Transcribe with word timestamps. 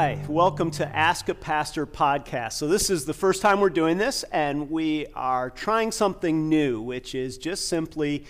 Hi, 0.00 0.18
welcome 0.30 0.70
to 0.70 0.96
Ask 0.96 1.28
a 1.28 1.34
Pastor 1.34 1.86
podcast. 1.86 2.54
So, 2.54 2.66
this 2.66 2.88
is 2.88 3.04
the 3.04 3.12
first 3.12 3.42
time 3.42 3.60
we're 3.60 3.68
doing 3.68 3.98
this, 3.98 4.22
and 4.32 4.70
we 4.70 5.08
are 5.14 5.50
trying 5.50 5.92
something 5.92 6.48
new, 6.48 6.80
which 6.80 7.14
is 7.14 7.36
just 7.36 7.68
simply 7.68 8.24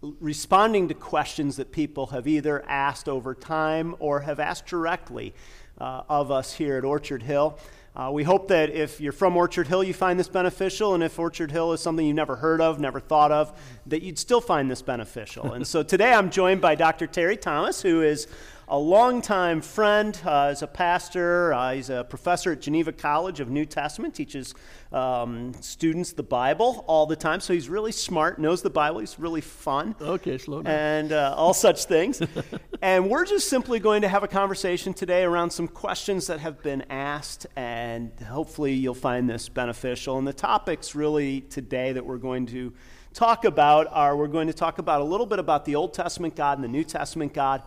responding 0.00 0.88
to 0.88 0.94
questions 0.94 1.56
that 1.56 1.72
people 1.72 2.06
have 2.06 2.26
either 2.26 2.64
asked 2.66 3.06
over 3.06 3.34
time 3.34 3.96
or 3.98 4.20
have 4.20 4.40
asked 4.40 4.64
directly 4.64 5.34
uh, 5.76 6.04
of 6.08 6.30
us 6.30 6.54
here 6.54 6.78
at 6.78 6.86
Orchard 6.86 7.22
Hill. 7.22 7.58
Uh, 7.94 8.08
we 8.10 8.22
hope 8.22 8.48
that 8.48 8.70
if 8.70 8.98
you're 8.98 9.12
from 9.12 9.36
Orchard 9.36 9.66
Hill, 9.66 9.84
you 9.84 9.92
find 9.92 10.18
this 10.18 10.28
beneficial, 10.28 10.94
and 10.94 11.02
if 11.02 11.18
Orchard 11.18 11.50
Hill 11.50 11.74
is 11.74 11.82
something 11.82 12.06
you 12.06 12.14
never 12.14 12.36
heard 12.36 12.62
of, 12.62 12.80
never 12.80 12.98
thought 12.98 13.30
of, 13.30 13.60
that 13.84 14.00
you'd 14.00 14.18
still 14.18 14.40
find 14.40 14.70
this 14.70 14.80
beneficial. 14.80 15.52
and 15.52 15.66
so 15.66 15.82
today 15.82 16.14
I'm 16.14 16.30
joined 16.30 16.62
by 16.62 16.76
Dr. 16.76 17.06
Terry 17.06 17.36
Thomas, 17.36 17.82
who 17.82 18.00
is 18.00 18.26
a 18.70 18.78
longtime 18.78 19.60
friend 19.60 20.18
uh, 20.24 20.44
as 20.44 20.62
a 20.62 20.66
pastor. 20.66 21.52
Uh, 21.52 21.74
he's 21.74 21.90
a 21.90 22.04
professor 22.04 22.52
at 22.52 22.60
Geneva 22.60 22.92
College 22.92 23.40
of 23.40 23.50
New 23.50 23.66
Testament, 23.66 24.14
teaches 24.14 24.54
um, 24.92 25.52
students 25.60 26.12
the 26.12 26.22
Bible 26.22 26.84
all 26.86 27.04
the 27.04 27.16
time. 27.16 27.40
So 27.40 27.52
he's 27.52 27.68
really 27.68 27.90
smart, 27.90 28.38
knows 28.38 28.62
the 28.62 28.70
Bible. 28.70 29.00
He's 29.00 29.18
really 29.18 29.40
fun. 29.40 29.96
Okay, 30.00 30.38
slow 30.38 30.62
down. 30.62 30.72
And 30.72 31.12
uh, 31.12 31.34
all 31.36 31.52
such 31.52 31.86
things. 31.86 32.22
and 32.82 33.10
we're 33.10 33.24
just 33.24 33.48
simply 33.48 33.80
going 33.80 34.02
to 34.02 34.08
have 34.08 34.22
a 34.22 34.28
conversation 34.28 34.94
today 34.94 35.24
around 35.24 35.50
some 35.50 35.66
questions 35.66 36.28
that 36.28 36.38
have 36.38 36.62
been 36.62 36.82
asked, 36.90 37.48
and 37.56 38.12
hopefully 38.20 38.74
you'll 38.74 38.94
find 38.94 39.28
this 39.28 39.48
beneficial. 39.48 40.16
And 40.16 40.28
the 40.28 40.32
topics 40.32 40.94
really 40.94 41.40
today 41.40 41.92
that 41.92 42.06
we're 42.06 42.18
going 42.18 42.46
to 42.46 42.72
talk 43.14 43.44
about 43.44 43.88
are 43.90 44.16
we're 44.16 44.28
going 44.28 44.46
to 44.46 44.52
talk 44.52 44.78
about 44.78 45.00
a 45.00 45.04
little 45.04 45.26
bit 45.26 45.40
about 45.40 45.64
the 45.64 45.74
Old 45.74 45.92
Testament 45.92 46.36
God 46.36 46.58
and 46.58 46.64
the 46.64 46.68
New 46.68 46.84
Testament 46.84 47.34
God 47.34 47.62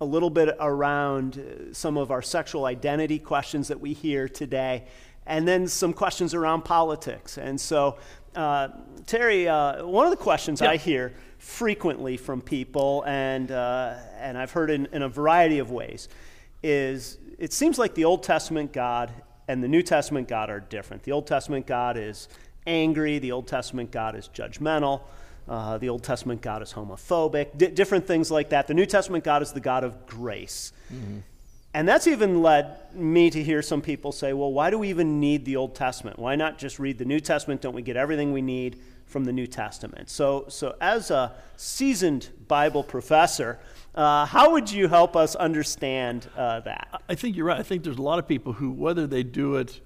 a 0.00 0.04
little 0.04 0.30
bit 0.30 0.56
around 0.60 1.38
uh, 1.38 1.72
some 1.74 1.96
of 1.96 2.10
our 2.10 2.22
sexual 2.22 2.66
identity 2.66 3.18
questions 3.18 3.68
that 3.68 3.80
we 3.80 3.92
hear 3.92 4.28
today, 4.28 4.84
and 5.26 5.46
then 5.46 5.66
some 5.66 5.92
questions 5.92 6.34
around 6.34 6.62
politics. 6.64 7.36
And 7.38 7.60
so, 7.60 7.98
uh, 8.34 8.68
Terry, 9.06 9.48
uh, 9.48 9.84
one 9.84 10.06
of 10.06 10.10
the 10.10 10.16
questions 10.16 10.62
I 10.62 10.76
hear 10.76 11.12
frequently 11.38 12.16
from 12.16 12.40
people, 12.40 13.04
and, 13.06 13.50
uh, 13.50 13.96
and 14.18 14.38
I've 14.38 14.52
heard 14.52 14.70
in, 14.70 14.86
in 14.92 15.02
a 15.02 15.08
variety 15.08 15.58
of 15.58 15.70
ways, 15.70 16.08
is 16.62 17.18
it 17.38 17.52
seems 17.52 17.78
like 17.78 17.94
the 17.94 18.04
Old 18.04 18.22
Testament 18.22 18.72
God 18.72 19.12
and 19.48 19.62
the 19.62 19.68
New 19.68 19.82
Testament 19.82 20.28
God 20.28 20.50
are 20.50 20.60
different. 20.60 21.02
The 21.02 21.12
Old 21.12 21.26
Testament 21.26 21.66
God 21.66 21.96
is 21.96 22.28
angry, 22.66 23.18
the 23.18 23.32
Old 23.32 23.48
Testament 23.48 23.90
God 23.90 24.14
is 24.14 24.28
judgmental. 24.32 25.02
Uh, 25.48 25.78
the 25.78 25.88
Old 25.88 26.02
Testament 26.02 26.42
God 26.42 26.62
is 26.62 26.72
homophobic, 26.72 27.74
different 27.74 28.06
things 28.06 28.30
like 28.30 28.50
that. 28.50 28.66
The 28.66 28.74
New 28.74 28.86
Testament 28.86 29.24
God 29.24 29.42
is 29.42 29.52
the 29.52 29.60
God 29.60 29.82
of 29.82 30.06
grace. 30.06 30.72
Mm-hmm. 30.92 31.18
And 31.74 31.86
that's 31.86 32.06
even 32.06 32.42
led 32.42 32.94
me 32.94 33.30
to 33.30 33.42
hear 33.42 33.62
some 33.62 33.82
people 33.82 34.10
say, 34.10 34.32
well, 34.32 34.52
why 34.52 34.70
do 34.70 34.78
we 34.78 34.88
even 34.88 35.20
need 35.20 35.44
the 35.44 35.56
Old 35.56 35.74
Testament? 35.74 36.18
Why 36.18 36.34
not 36.34 36.58
just 36.58 36.78
read 36.78 36.98
the 36.98 37.04
New 37.04 37.20
Testament? 37.20 37.60
Don't 37.60 37.74
we 37.74 37.82
get 37.82 37.96
everything 37.96 38.32
we 38.32 38.42
need 38.42 38.78
from 39.06 39.24
the 39.24 39.32
New 39.32 39.46
Testament? 39.46 40.10
So, 40.10 40.46
so 40.48 40.76
as 40.80 41.10
a 41.10 41.34
seasoned 41.56 42.30
Bible 42.48 42.82
professor, 42.82 43.58
uh, 43.94 44.26
how 44.26 44.52
would 44.52 44.70
you 44.70 44.88
help 44.88 45.14
us 45.14 45.34
understand 45.34 46.28
uh, 46.36 46.60
that? 46.60 47.02
I 47.08 47.14
think 47.14 47.36
you're 47.36 47.46
right. 47.46 47.58
I 47.58 47.62
think 47.62 47.84
there's 47.84 47.98
a 47.98 48.02
lot 48.02 48.18
of 48.18 48.26
people 48.26 48.54
who, 48.54 48.70
whether 48.70 49.06
they 49.06 49.22
do 49.22 49.56
it 49.56 49.80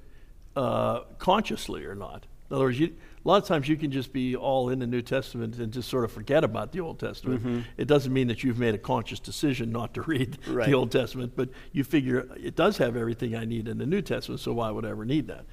uh, 0.56 1.00
consciously 1.18 1.84
or 1.84 1.94
not, 1.94 2.26
in 2.48 2.56
other 2.56 2.64
words, 2.66 2.78
you, 2.78 2.94
a 3.24 3.28
lot 3.28 3.40
of 3.40 3.46
times 3.46 3.68
you 3.68 3.76
can 3.76 3.92
just 3.92 4.12
be 4.12 4.34
all 4.34 4.68
in 4.68 4.80
the 4.80 4.86
New 4.86 5.02
Testament 5.02 5.58
and 5.58 5.72
just 5.72 5.88
sort 5.88 6.04
of 6.04 6.10
forget 6.10 6.42
about 6.42 6.72
the 6.72 6.80
Old 6.80 6.98
Testament. 6.98 7.40
Mm-hmm. 7.40 7.60
It 7.76 7.86
doesn't 7.86 8.12
mean 8.12 8.26
that 8.28 8.42
you've 8.42 8.58
made 8.58 8.74
a 8.74 8.78
conscious 8.78 9.20
decision 9.20 9.70
not 9.70 9.94
to 9.94 10.02
read 10.02 10.38
right. 10.48 10.66
the 10.66 10.74
Old 10.74 10.90
Testament, 10.90 11.34
but 11.36 11.48
you 11.70 11.84
figure 11.84 12.28
it 12.36 12.56
does 12.56 12.78
have 12.78 12.96
everything 12.96 13.36
I 13.36 13.44
need 13.44 13.68
in 13.68 13.78
the 13.78 13.86
New 13.86 14.02
Testament, 14.02 14.40
so 14.40 14.52
why 14.52 14.70
would 14.70 14.84
I 14.84 14.90
ever 14.90 15.04
need 15.04 15.28
that? 15.28 15.44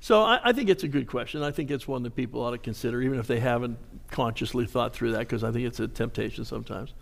So 0.00 0.22
I, 0.22 0.40
I 0.44 0.52
think 0.52 0.70
it's 0.70 0.82
a 0.82 0.88
good 0.88 1.06
question. 1.06 1.42
I 1.42 1.50
think 1.50 1.70
it's 1.70 1.86
one 1.86 2.02
that 2.04 2.16
people 2.16 2.42
ought 2.42 2.52
to 2.52 2.58
consider, 2.58 3.02
even 3.02 3.18
if 3.18 3.26
they 3.26 3.38
haven't 3.38 3.78
consciously 4.10 4.66
thought 4.66 4.94
through 4.94 5.12
that, 5.12 5.20
because 5.20 5.44
I 5.44 5.52
think 5.52 5.66
it's 5.66 5.78
a 5.78 5.88
temptation 5.88 6.46
sometimes. 6.46 6.94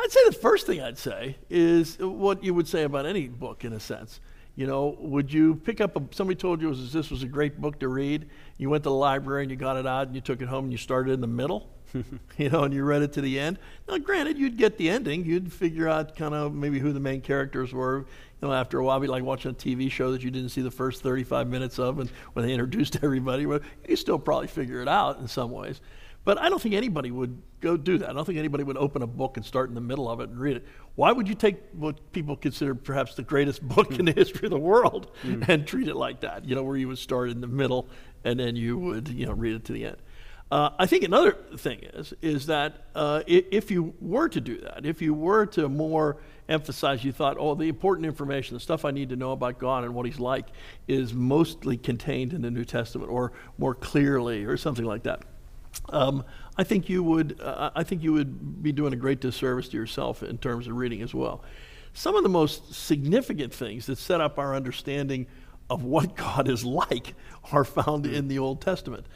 I'd 0.00 0.10
say 0.10 0.20
the 0.26 0.32
first 0.32 0.66
thing 0.66 0.82
I'd 0.82 0.98
say 0.98 1.36
is 1.48 1.96
what 2.00 2.42
you 2.42 2.52
would 2.54 2.66
say 2.66 2.82
about 2.82 3.06
any 3.06 3.28
book, 3.28 3.64
in 3.64 3.72
a 3.72 3.78
sense. 3.78 4.18
You 4.56 4.68
know, 4.68 4.96
would 5.00 5.32
you 5.32 5.56
pick 5.56 5.80
up 5.80 5.96
a, 5.96 6.14
somebody 6.14 6.36
told 6.36 6.62
you 6.62 6.68
was, 6.68 6.92
this 6.92 7.10
was 7.10 7.22
a 7.24 7.26
great 7.26 7.60
book 7.60 7.80
to 7.80 7.88
read? 7.88 8.28
You 8.56 8.70
went 8.70 8.84
to 8.84 8.90
the 8.90 8.94
library 8.94 9.42
and 9.42 9.50
you 9.50 9.56
got 9.56 9.76
it 9.76 9.86
out 9.86 10.06
and 10.06 10.14
you 10.14 10.20
took 10.20 10.40
it 10.40 10.48
home 10.48 10.66
and 10.66 10.72
you 10.72 10.78
started 10.78 11.12
in 11.12 11.20
the 11.20 11.26
middle, 11.26 11.68
you 12.38 12.50
know, 12.50 12.62
and 12.62 12.72
you 12.72 12.84
read 12.84 13.02
it 13.02 13.12
to 13.14 13.20
the 13.20 13.38
end. 13.38 13.58
Now, 13.88 13.98
granted, 13.98 14.38
you'd 14.38 14.56
get 14.56 14.78
the 14.78 14.90
ending. 14.90 15.24
You'd 15.24 15.52
figure 15.52 15.88
out 15.88 16.14
kind 16.14 16.34
of 16.34 16.54
maybe 16.54 16.78
who 16.78 16.92
the 16.92 17.00
main 17.00 17.20
characters 17.20 17.72
were. 17.72 18.06
You 18.40 18.48
know, 18.48 18.54
after 18.54 18.78
a 18.78 18.84
while, 18.84 18.98
it'd 18.98 19.08
be 19.08 19.10
like 19.10 19.24
watching 19.24 19.50
a 19.50 19.54
TV 19.54 19.90
show 19.90 20.12
that 20.12 20.22
you 20.22 20.30
didn't 20.30 20.50
see 20.50 20.62
the 20.62 20.70
first 20.70 21.02
35 21.02 21.48
minutes 21.48 21.80
of 21.80 21.98
and 21.98 22.08
when 22.34 22.46
they 22.46 22.52
introduced 22.54 23.02
everybody. 23.02 23.46
Well, 23.46 23.60
you 23.88 23.96
still 23.96 24.20
probably 24.20 24.46
figure 24.46 24.80
it 24.80 24.88
out 24.88 25.18
in 25.18 25.26
some 25.26 25.50
ways. 25.50 25.80
But 26.24 26.38
I 26.38 26.48
don't 26.48 26.60
think 26.60 26.74
anybody 26.74 27.10
would 27.10 27.40
go 27.60 27.76
do 27.76 27.98
that. 27.98 28.08
I 28.08 28.12
don't 28.12 28.24
think 28.24 28.38
anybody 28.38 28.64
would 28.64 28.78
open 28.78 29.02
a 29.02 29.06
book 29.06 29.36
and 29.36 29.44
start 29.44 29.68
in 29.68 29.74
the 29.74 29.80
middle 29.80 30.08
of 30.08 30.20
it 30.20 30.30
and 30.30 30.38
read 30.38 30.56
it. 30.56 30.66
Why 30.96 31.10
would 31.10 31.28
you 31.28 31.34
take 31.34 31.56
what 31.72 32.12
people 32.12 32.36
consider 32.36 32.74
perhaps 32.74 33.14
the 33.14 33.22
greatest 33.22 33.62
book 33.68 33.98
in 33.98 34.04
the 34.04 34.12
history 34.12 34.46
of 34.46 34.50
the 34.50 34.58
world 34.58 35.10
mm. 35.22 35.46
and 35.48 35.66
treat 35.66 35.88
it 35.88 35.96
like 35.96 36.20
that? 36.20 36.44
You 36.44 36.54
know, 36.54 36.62
where 36.62 36.76
you 36.76 36.88
would 36.88 36.98
start 36.98 37.30
in 37.30 37.40
the 37.40 37.46
middle 37.46 37.88
and 38.24 38.38
then 38.38 38.56
you 38.56 38.78
would, 38.78 39.08
you 39.08 39.26
know, 39.26 39.32
read 39.32 39.54
it 39.54 39.64
to 39.66 39.72
the 39.72 39.86
end. 39.86 39.96
Uh, 40.50 40.70
I 40.78 40.86
think 40.86 41.02
another 41.04 41.32
thing 41.56 41.80
is 41.94 42.12
is 42.20 42.46
that 42.46 42.84
uh, 42.94 43.22
if 43.26 43.70
you 43.70 43.94
were 44.00 44.28
to 44.28 44.40
do 44.40 44.60
that, 44.60 44.84
if 44.84 45.00
you 45.00 45.14
were 45.14 45.46
to 45.46 45.68
more 45.68 46.18
emphasize, 46.48 47.02
you 47.02 47.12
thought, 47.12 47.38
oh, 47.40 47.54
the 47.54 47.68
important 47.68 48.06
information, 48.06 48.54
the 48.54 48.60
stuff 48.60 48.84
I 48.84 48.90
need 48.90 49.08
to 49.08 49.16
know 49.16 49.32
about 49.32 49.58
God 49.58 49.84
and 49.84 49.94
what 49.94 50.04
He's 50.06 50.20
like, 50.20 50.46
is 50.86 51.14
mostly 51.14 51.78
contained 51.78 52.34
in 52.34 52.42
the 52.42 52.50
New 52.50 52.64
Testament, 52.64 53.10
or 53.10 53.32
more 53.56 53.74
clearly, 53.74 54.44
or 54.44 54.56
something 54.58 54.84
like 54.84 55.04
that 55.04 55.22
um, 55.88 56.24
I 56.56 56.64
think 56.64 56.88
you 56.88 57.02
would 57.02 57.40
uh, 57.40 57.70
I 57.74 57.82
think 57.82 58.02
you 58.02 58.12
would 58.12 58.62
be 58.62 58.72
doing 58.72 58.92
a 58.92 58.96
great 58.96 59.20
disservice 59.20 59.68
to 59.68 59.76
yourself 59.76 60.22
in 60.22 60.38
terms 60.38 60.66
of 60.66 60.76
reading 60.76 61.02
as 61.02 61.14
well. 61.14 61.42
Some 61.92 62.16
of 62.16 62.22
the 62.22 62.28
most 62.28 62.74
significant 62.74 63.52
things 63.52 63.86
that 63.86 63.98
set 63.98 64.20
up 64.20 64.38
our 64.38 64.54
understanding 64.54 65.26
of 65.70 65.84
what 65.84 66.16
God 66.16 66.48
is 66.48 66.64
like 66.64 67.14
are 67.52 67.64
found 67.64 68.06
in 68.06 68.28
the 68.28 68.38
Old 68.38 68.60
Testament. 68.60 69.06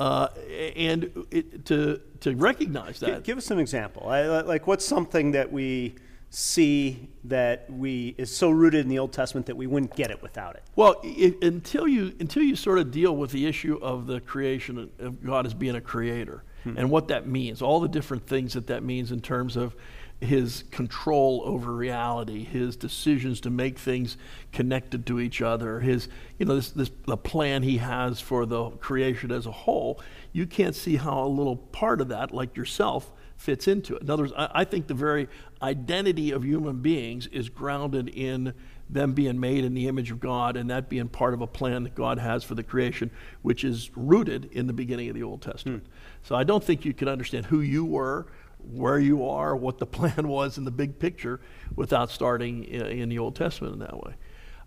Uh, 0.00 0.28
and 0.76 1.26
it, 1.32 1.66
to 1.66 2.00
to 2.20 2.34
recognize 2.36 3.00
that, 3.00 3.24
give, 3.24 3.36
us 3.36 3.50
an 3.50 3.58
example. 3.58 4.08
I, 4.08 4.22
like, 4.42 4.66
what's 4.66 4.84
something 4.84 5.32
that 5.32 5.50
we 5.50 5.96
see 6.30 7.08
that 7.24 7.68
we 7.68 8.14
is 8.16 8.34
so 8.34 8.50
rooted 8.50 8.80
in 8.80 8.88
the 8.88 8.98
Old 8.98 9.12
Testament 9.12 9.46
that 9.46 9.56
we 9.56 9.66
wouldn't 9.66 9.96
get 9.96 10.12
it 10.12 10.22
without 10.22 10.54
it? 10.54 10.62
Well, 10.76 11.00
it, 11.02 11.42
until 11.42 11.88
you 11.88 12.14
until 12.20 12.44
you 12.44 12.54
sort 12.54 12.78
of 12.78 12.92
deal 12.92 13.16
with 13.16 13.32
the 13.32 13.46
issue 13.46 13.76
of 13.82 14.06
the 14.06 14.20
creation 14.20 14.88
of 15.00 15.24
God 15.24 15.46
as 15.46 15.54
being 15.54 15.74
a 15.74 15.80
creator 15.80 16.44
hmm. 16.64 16.74
and 16.76 16.90
what 16.90 17.08
that 17.08 17.26
means, 17.26 17.62
all 17.62 17.80
the 17.80 17.88
different 17.88 18.26
things 18.26 18.54
that 18.54 18.66
that 18.68 18.82
means 18.82 19.12
in 19.12 19.20
terms 19.20 19.56
of 19.56 19.74
his 20.20 20.64
control 20.70 21.42
over 21.44 21.72
reality, 21.72 22.42
his 22.42 22.76
decisions 22.76 23.40
to 23.40 23.50
make 23.50 23.78
things 23.78 24.16
connected 24.52 25.06
to 25.06 25.20
each 25.20 25.40
other, 25.40 25.80
his 25.80 26.08
you 26.38 26.46
know 26.46 26.56
this 26.56 26.70
this 26.70 26.90
the 27.06 27.16
plan 27.16 27.62
he 27.62 27.78
has 27.78 28.20
for 28.20 28.44
the 28.44 28.70
creation 28.70 29.30
as 29.30 29.46
a 29.46 29.52
whole. 29.52 30.00
You 30.32 30.46
can't 30.46 30.74
see 30.74 30.96
how 30.96 31.24
a 31.24 31.28
little 31.28 31.56
part 31.56 32.00
of 32.00 32.08
that, 32.08 32.32
like 32.34 32.56
yourself, 32.56 33.12
fits 33.36 33.68
into 33.68 33.94
it. 33.94 34.02
In 34.02 34.10
other 34.10 34.24
words, 34.24 34.34
I, 34.36 34.50
I 34.54 34.64
think 34.64 34.88
the 34.88 34.94
very 34.94 35.28
identity 35.62 36.32
of 36.32 36.44
human 36.44 36.80
beings 36.80 37.28
is 37.28 37.48
grounded 37.48 38.08
in 38.08 38.54
them 38.90 39.12
being 39.12 39.38
made 39.38 39.64
in 39.64 39.74
the 39.74 39.88
image 39.88 40.10
of 40.10 40.20
God 40.20 40.56
and 40.56 40.70
that 40.70 40.88
being 40.88 41.08
part 41.08 41.34
of 41.34 41.40
a 41.40 41.46
plan 41.46 41.82
that 41.84 41.94
God 41.94 42.18
has 42.18 42.42
for 42.42 42.54
the 42.54 42.62
creation, 42.62 43.10
which 43.42 43.64
is 43.64 43.90
rooted 43.94 44.50
in 44.52 44.66
the 44.66 44.72
beginning 44.72 45.08
of 45.08 45.14
the 45.14 45.22
Old 45.22 45.42
Testament. 45.42 45.84
Hmm. 45.84 45.90
So 46.22 46.34
I 46.34 46.44
don't 46.44 46.64
think 46.64 46.84
you 46.84 46.94
can 46.94 47.08
understand 47.08 47.46
who 47.46 47.60
you 47.60 47.84
were, 47.84 48.26
where 48.72 48.98
you 48.98 49.28
are, 49.28 49.54
what 49.54 49.78
the 49.78 49.86
plan 49.86 50.28
was 50.28 50.58
in 50.58 50.64
the 50.64 50.70
big 50.70 50.98
picture 50.98 51.40
without 51.76 52.10
starting 52.10 52.64
in, 52.64 52.86
in 52.86 53.08
the 53.08 53.18
Old 53.18 53.36
Testament 53.36 53.74
in 53.74 53.80
that 53.80 53.96
way. 53.96 54.14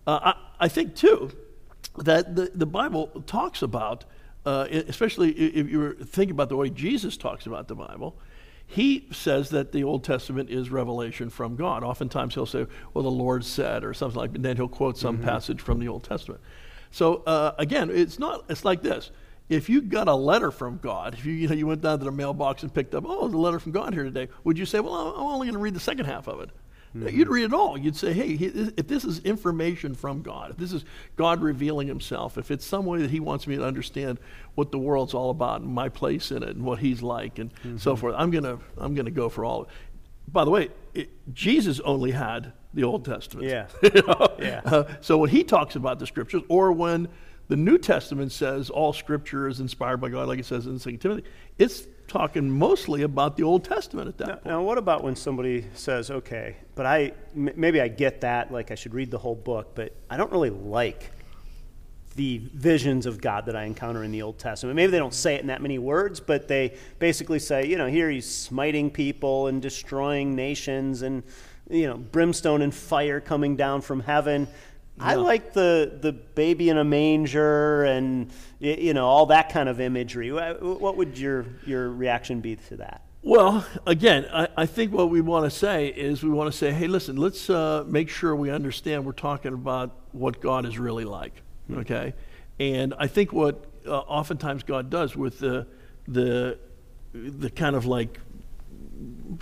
Uh, 0.06 0.32
I, 0.34 0.64
I, 0.64 0.68
think, 0.68 0.96
too, 0.96 1.30
that 1.98 2.34
the, 2.34 2.50
the 2.54 2.66
Bible 2.66 3.08
talks 3.26 3.62
about, 3.62 4.04
uh, 4.44 4.66
especially 4.70 5.30
if 5.30 5.70
you 5.70 5.94
think 5.94 6.30
about 6.30 6.48
the 6.48 6.56
way 6.56 6.70
Jesus 6.70 7.16
talks 7.16 7.46
about 7.46 7.68
the 7.68 7.76
Bible, 7.76 8.16
he 8.72 9.06
says 9.12 9.50
that 9.50 9.72
the 9.72 9.84
Old 9.84 10.02
Testament 10.02 10.48
is 10.48 10.70
revelation 10.70 11.28
from 11.28 11.56
God. 11.56 11.84
Oftentimes 11.84 12.32
he'll 12.32 12.46
say, 12.46 12.66
well, 12.94 13.04
the 13.04 13.10
Lord 13.10 13.44
said, 13.44 13.84
or 13.84 13.92
something 13.92 14.18
like 14.18 14.32
that, 14.32 14.36
and 14.36 14.44
then 14.46 14.56
he'll 14.56 14.66
quote 14.66 14.96
some 14.96 15.16
mm-hmm. 15.16 15.26
passage 15.26 15.60
from 15.60 15.78
the 15.78 15.88
Old 15.88 16.04
Testament. 16.04 16.40
So 16.90 17.16
uh, 17.26 17.52
again, 17.58 17.90
it's 17.90 18.18
not, 18.18 18.46
it's 18.48 18.64
like 18.64 18.82
this. 18.82 19.10
If 19.50 19.68
you 19.68 19.82
got 19.82 20.08
a 20.08 20.14
letter 20.14 20.50
from 20.50 20.78
God, 20.78 21.12
if 21.12 21.26
you, 21.26 21.34
you, 21.34 21.48
know, 21.48 21.54
you 21.54 21.66
went 21.66 21.82
down 21.82 21.98
to 21.98 22.06
the 22.06 22.12
mailbox 22.12 22.62
and 22.62 22.72
picked 22.72 22.94
up, 22.94 23.04
oh, 23.06 23.22
there's 23.22 23.34
a 23.34 23.38
letter 23.38 23.60
from 23.60 23.72
God 23.72 23.92
here 23.92 24.04
today, 24.04 24.28
would 24.42 24.56
you 24.56 24.64
say, 24.64 24.80
well, 24.80 24.94
I'm 24.94 25.22
only 25.22 25.48
going 25.48 25.54
to 25.54 25.60
read 25.60 25.74
the 25.74 25.80
second 25.80 26.06
half 26.06 26.26
of 26.26 26.40
it? 26.40 26.48
Mm-hmm. 26.96 27.16
You'd 27.16 27.28
read 27.28 27.44
it 27.44 27.54
all. 27.54 27.78
You'd 27.78 27.96
say, 27.96 28.12
hey, 28.12 28.26
if 28.32 28.86
this 28.86 29.04
is 29.04 29.20
information 29.20 29.94
from 29.94 30.22
God, 30.22 30.50
if 30.50 30.56
this 30.58 30.72
is 30.72 30.84
God 31.16 31.40
revealing 31.40 31.88
himself, 31.88 32.36
if 32.36 32.50
it's 32.50 32.66
some 32.66 32.84
way 32.84 33.00
that 33.00 33.10
he 33.10 33.20
wants 33.20 33.46
me 33.46 33.56
to 33.56 33.64
understand 33.64 34.18
what 34.54 34.72
the 34.72 34.78
world's 34.78 35.14
all 35.14 35.30
about 35.30 35.62
and 35.62 35.72
my 35.72 35.88
place 35.88 36.30
in 36.30 36.42
it 36.42 36.50
and 36.50 36.64
what 36.64 36.80
he's 36.80 37.02
like 37.02 37.38
and 37.38 37.54
mm-hmm. 37.54 37.78
so 37.78 37.96
forth, 37.96 38.14
I'm 38.18 38.30
going 38.30 38.44
to 38.44 38.58
I'm 38.76 38.94
to 38.94 39.10
go 39.10 39.28
for 39.28 39.44
all 39.44 39.62
of 39.62 39.68
it. 39.68 39.74
By 40.28 40.44
the 40.44 40.50
way, 40.50 40.68
it, 40.94 41.10
Jesus 41.34 41.80
only 41.80 42.10
had 42.10 42.52
the 42.74 42.84
Old 42.84 43.04
Testament. 43.04 43.48
Yeah. 43.48 43.66
You 43.82 44.02
know? 44.02 44.28
Yeah. 44.38 44.60
Uh, 44.64 44.84
so 45.00 45.18
when 45.18 45.30
he 45.30 45.44
talks 45.44 45.76
about 45.76 45.98
the 45.98 46.06
scriptures, 46.06 46.42
or 46.48 46.72
when 46.72 47.08
the 47.48 47.56
New 47.56 47.78
Testament 47.78 48.32
says 48.32 48.70
all 48.70 48.92
scripture 48.92 49.48
is 49.48 49.60
inspired 49.60 49.98
by 49.98 50.08
God, 50.08 50.28
like 50.28 50.38
it 50.38 50.46
says 50.46 50.66
in 50.66 50.78
2 50.78 50.96
Timothy, 50.96 51.24
it's 51.58 51.86
talking 52.12 52.50
mostly 52.50 53.02
about 53.02 53.38
the 53.38 53.42
Old 53.42 53.64
Testament 53.64 54.06
at 54.06 54.18
that 54.18 54.26
Now, 54.28 54.34
point. 54.34 54.46
now, 54.46 54.62
what 54.62 54.76
about 54.76 55.02
when 55.02 55.16
somebody 55.16 55.64
says, 55.72 56.10
okay, 56.10 56.56
but 56.74 56.84
I, 56.84 57.12
m- 57.34 57.50
maybe 57.56 57.80
I 57.80 57.88
get 57.88 58.20
that, 58.20 58.52
like 58.52 58.70
I 58.70 58.74
should 58.74 58.92
read 58.92 59.10
the 59.10 59.16
whole 59.18 59.34
book, 59.34 59.74
but 59.74 59.94
I 60.10 60.18
don't 60.18 60.30
really 60.30 60.50
like 60.50 61.10
the 62.14 62.42
visions 62.52 63.06
of 63.06 63.22
God 63.22 63.46
that 63.46 63.56
I 63.56 63.64
encounter 63.64 64.04
in 64.04 64.12
the 64.12 64.20
Old 64.20 64.38
Testament. 64.38 64.76
Maybe 64.76 64.92
they 64.92 64.98
don't 64.98 65.14
say 65.14 65.36
it 65.36 65.40
in 65.40 65.46
that 65.46 65.62
many 65.62 65.78
words, 65.78 66.20
but 66.20 66.48
they 66.48 66.76
basically 66.98 67.38
say, 67.38 67.64
you 67.66 67.78
know, 67.78 67.86
here 67.86 68.10
he's 68.10 68.28
smiting 68.30 68.90
people 68.90 69.46
and 69.46 69.62
destroying 69.62 70.36
nations 70.36 71.00
and, 71.00 71.22
you 71.70 71.86
know, 71.86 71.96
brimstone 71.96 72.60
and 72.60 72.74
fire 72.74 73.20
coming 73.20 73.56
down 73.56 73.80
from 73.80 74.00
heaven. 74.00 74.46
I 74.98 75.14
like 75.14 75.52
the, 75.52 75.98
the 76.00 76.12
baby 76.12 76.68
in 76.68 76.78
a 76.78 76.84
manger 76.84 77.84
and, 77.84 78.30
you 78.60 78.94
know, 78.94 79.06
all 79.06 79.26
that 79.26 79.48
kind 79.50 79.68
of 79.68 79.80
imagery. 79.80 80.30
What 80.30 80.96
would 80.96 81.18
your, 81.18 81.46
your 81.66 81.90
reaction 81.90 82.40
be 82.40 82.56
to 82.56 82.76
that? 82.76 83.02
Well, 83.24 83.64
again, 83.86 84.26
I, 84.32 84.48
I 84.56 84.66
think 84.66 84.92
what 84.92 85.08
we 85.08 85.20
want 85.20 85.44
to 85.44 85.50
say 85.50 85.88
is 85.88 86.24
we 86.24 86.30
want 86.30 86.50
to 86.50 86.56
say, 86.56 86.72
hey, 86.72 86.88
listen, 86.88 87.16
let's 87.16 87.48
uh, 87.48 87.84
make 87.86 88.08
sure 88.08 88.34
we 88.34 88.50
understand 88.50 89.04
we're 89.04 89.12
talking 89.12 89.52
about 89.54 89.96
what 90.10 90.40
God 90.40 90.66
is 90.66 90.78
really 90.78 91.04
like, 91.04 91.40
okay? 91.72 92.14
And 92.58 92.94
I 92.98 93.06
think 93.06 93.32
what 93.32 93.64
uh, 93.86 93.98
oftentimes 93.98 94.64
God 94.64 94.90
does 94.90 95.16
with 95.16 95.38
the 95.38 95.66
the 96.08 96.58
the 97.12 97.50
kind 97.50 97.76
of 97.76 97.86
like 97.86 98.18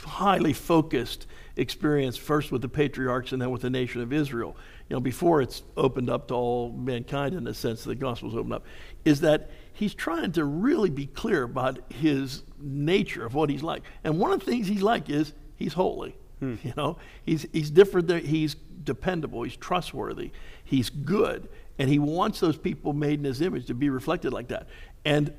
highly 0.05 0.52
focused 0.52 1.26
experience 1.56 2.17
first 2.17 2.52
with 2.52 2.62
the 2.62 2.69
patriarchs 2.69 3.32
and 3.32 3.41
then 3.41 3.50
with 3.50 3.62
the 3.62 3.70
nation 3.70 4.00
of 4.00 4.12
Israel, 4.12 4.56
you 4.88 4.97
know, 4.97 5.00
before 5.00 5.43
it's 5.43 5.62
opened 5.76 6.11
up 6.11 6.29
to 6.29 6.35
all 6.35 6.73
mankind 6.73 7.35
in 7.35 7.44
the 7.44 7.55
sense 7.55 7.85
the 7.85 7.94
gospel's 7.94 8.35
opened 8.35 8.55
up, 8.55 8.64
is 9.05 9.20
that 9.20 9.50
he's 9.73 9.94
trying 9.94 10.32
to 10.32 10.44
really 10.44 10.91
be 10.91 11.06
clear 11.06 11.43
about 11.43 11.79
his 11.93 12.43
nature 12.61 13.25
of 13.25 13.35
what 13.35 13.50
he's 13.50 13.62
like. 13.62 13.82
And 14.05 14.19
one 14.19 14.32
of 14.32 14.41
the 14.41 14.47
things 14.47 14.67
he's 14.67 14.82
like 14.82 15.08
is 15.08 15.32
he's 15.56 15.75
holy. 15.75 16.17
Hmm. 16.41 16.56
You 16.62 16.73
know, 16.76 16.97
he's 17.25 17.47
he's 17.52 17.70
different. 17.70 18.08
There, 18.08 18.19
he's 18.19 18.56
dependable. 18.82 19.43
He's 19.43 19.56
trustworthy. 19.56 20.32
He's 20.64 20.91
good, 20.91 21.49
and 21.79 21.88
he 21.88 21.99
wants 21.99 22.41
those 22.41 22.56
people 22.56 22.93
made 22.93 23.19
in 23.19 23.25
his 23.25 23.41
image 23.41 23.67
to 23.67 23.75
be 23.75 23.91
reflected 23.91 24.32
like 24.32 24.49
that. 24.49 24.67
And 25.05 25.32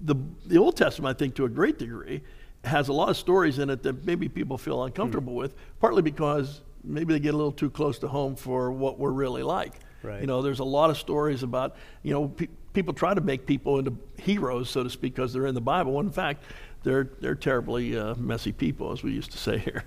the 0.00 0.16
the 0.46 0.58
Old 0.58 0.76
Testament, 0.76 1.14
I 1.14 1.18
think, 1.18 1.34
to 1.36 1.44
a 1.44 1.48
great 1.48 1.78
degree, 1.78 2.22
has 2.68 2.88
a 2.88 2.92
lot 2.92 3.08
of 3.08 3.16
stories 3.16 3.58
in 3.58 3.70
it 3.70 3.82
that 3.82 4.04
maybe 4.04 4.28
people 4.28 4.58
feel 4.58 4.84
uncomfortable 4.84 5.34
with, 5.34 5.54
partly 5.80 6.02
because 6.02 6.60
maybe 6.84 7.12
they 7.12 7.20
get 7.20 7.34
a 7.34 7.36
little 7.36 7.52
too 7.52 7.70
close 7.70 7.98
to 8.00 8.08
home 8.08 8.36
for 8.36 8.70
what 8.70 8.98
we're 8.98 9.10
really 9.10 9.42
like. 9.42 9.74
Right. 10.02 10.20
You 10.20 10.26
know, 10.26 10.42
there's 10.42 10.60
a 10.60 10.64
lot 10.64 10.90
of 10.90 10.96
stories 10.96 11.42
about, 11.42 11.76
you 12.02 12.12
know, 12.12 12.28
pe- 12.28 12.48
people 12.72 12.94
try 12.94 13.14
to 13.14 13.20
make 13.20 13.46
people 13.46 13.78
into 13.78 13.96
heroes, 14.16 14.70
so 14.70 14.84
to 14.84 14.90
speak, 14.90 15.14
because 15.14 15.32
they're 15.32 15.46
in 15.46 15.54
the 15.54 15.60
Bible. 15.60 15.92
When 15.92 16.06
in 16.06 16.12
fact, 16.12 16.44
they're 16.84 17.10
they're 17.20 17.34
terribly 17.34 17.98
uh, 17.98 18.14
messy 18.14 18.52
people, 18.52 18.92
as 18.92 19.02
we 19.02 19.10
used 19.12 19.32
to 19.32 19.38
say 19.48 19.58
here. 19.58 19.82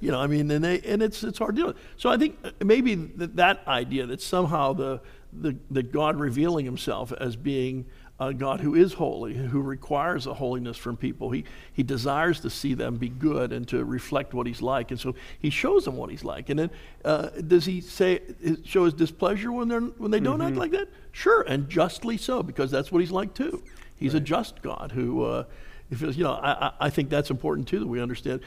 You 0.00 0.10
know, 0.12 0.20
I 0.20 0.26
mean, 0.26 0.50
and 0.50 0.64
they 0.64 0.80
and 0.80 1.02
it's 1.02 1.24
it's 1.24 1.38
hard 1.38 1.56
to 1.56 1.62
do. 1.62 1.74
So 1.96 2.10
I 2.10 2.16
think 2.16 2.38
uh, 2.44 2.50
maybe 2.64 2.96
th- 2.96 3.30
that 3.34 3.66
idea 3.66 4.06
that 4.06 4.20
somehow 4.20 4.72
the 4.72 5.00
the 5.32 5.56
the 5.70 5.82
God 5.82 6.20
revealing 6.20 6.64
Himself 6.64 7.12
as 7.12 7.36
being 7.36 7.86
a 8.28 8.34
God 8.34 8.60
who 8.60 8.74
is 8.74 8.92
holy, 8.94 9.34
who 9.34 9.60
requires 9.60 10.26
a 10.26 10.34
holiness 10.34 10.76
from 10.76 10.96
people. 10.96 11.30
He, 11.30 11.44
he 11.72 11.82
desires 11.82 12.40
to 12.40 12.50
see 12.50 12.74
them 12.74 12.96
be 12.96 13.08
good 13.08 13.52
and 13.52 13.66
to 13.68 13.84
reflect 13.84 14.34
what 14.34 14.46
he's 14.46 14.62
like. 14.62 14.90
And 14.90 15.00
so 15.00 15.14
he 15.38 15.50
shows 15.50 15.84
them 15.84 15.96
what 15.96 16.10
he's 16.10 16.24
like. 16.24 16.50
And 16.50 16.58
then 16.58 16.70
uh, 17.04 17.28
does 17.46 17.64
he 17.64 17.80
say, 17.80 18.20
show 18.64 18.84
his 18.84 18.94
displeasure 18.94 19.50
when, 19.52 19.68
they're, 19.68 19.80
when 19.80 20.10
they 20.10 20.20
don't 20.20 20.40
act 20.40 20.56
like 20.56 20.70
that? 20.72 20.88
Sure, 21.12 21.42
and 21.42 21.68
justly 21.68 22.16
so, 22.16 22.42
because 22.42 22.70
that's 22.70 22.90
what 22.92 23.00
he's 23.00 23.10
like 23.10 23.34
too. 23.34 23.62
He's 23.96 24.14
a 24.14 24.20
just 24.20 24.62
God 24.62 24.92
who, 24.92 25.22
uh, 25.24 25.44
if 25.90 26.00
you 26.00 26.24
know, 26.24 26.32
I, 26.32 26.72
I- 26.80 26.90
think 26.90 27.10
that's 27.10 27.30
important 27.30 27.68
too 27.68 27.80
that 27.80 27.86
we 27.86 28.00
understand. 28.00 28.40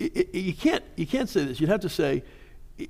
I- 0.00 0.10
I- 0.16 0.36
you, 0.36 0.54
can't, 0.54 0.82
you 0.96 1.06
can't 1.06 1.28
say 1.28 1.44
this. 1.44 1.60
You'd 1.60 1.68
have 1.70 1.80
to 1.80 1.88
say, 1.88 2.24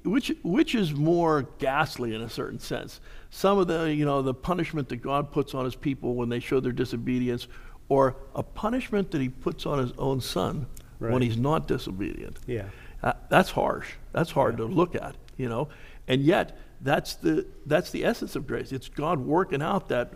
which 0.05 0.33
which 0.43 0.75
is 0.75 0.93
more 0.95 1.43
ghastly 1.59 2.15
in 2.15 2.21
a 2.21 2.29
certain 2.29 2.59
sense 2.59 3.01
some 3.31 3.59
of 3.59 3.67
the 3.67 3.93
you 3.95 4.05
know 4.05 4.23
the 4.23 4.35
punishment 4.35 4.89
that 4.89 4.97
god 4.97 5.33
puts 5.33 5.55
on 5.55 5.65
his 5.65 5.75
people 5.75 6.15
when 6.15 6.29
they 6.29 6.41
show 6.41 6.61
their 6.61 6.73
disobedience 6.73 7.49
or 7.89 8.17
a 8.35 8.43
punishment 8.43 9.11
that 9.13 9.21
he 9.21 9.29
puts 9.29 9.67
on 9.67 9.79
his 9.79 9.93
own 9.99 10.21
son 10.21 10.67
when 10.99 11.23
he's 11.23 11.37
not 11.37 11.69
disobedient. 11.69 12.39
Yeah. 12.47 12.65
Uh, 13.03 13.13
that's 13.29 13.51
harsh. 13.51 13.93
That's 14.13 14.31
hard 14.31 14.57
to 14.57 14.65
look 14.65 14.95
at 14.95 15.15
you 15.37 15.49
know? 15.49 15.69
And 16.09 16.23
yet 16.23 16.59
that's 16.81 17.15
the 17.15 17.47
that's 17.67 17.91
the 17.91 18.05
essence 18.05 18.37
of 18.37 18.47
grace. 18.47 18.73
It's 18.73 18.89
god 18.89 19.21
working 19.21 19.63
out 19.63 19.89
that 19.89 20.15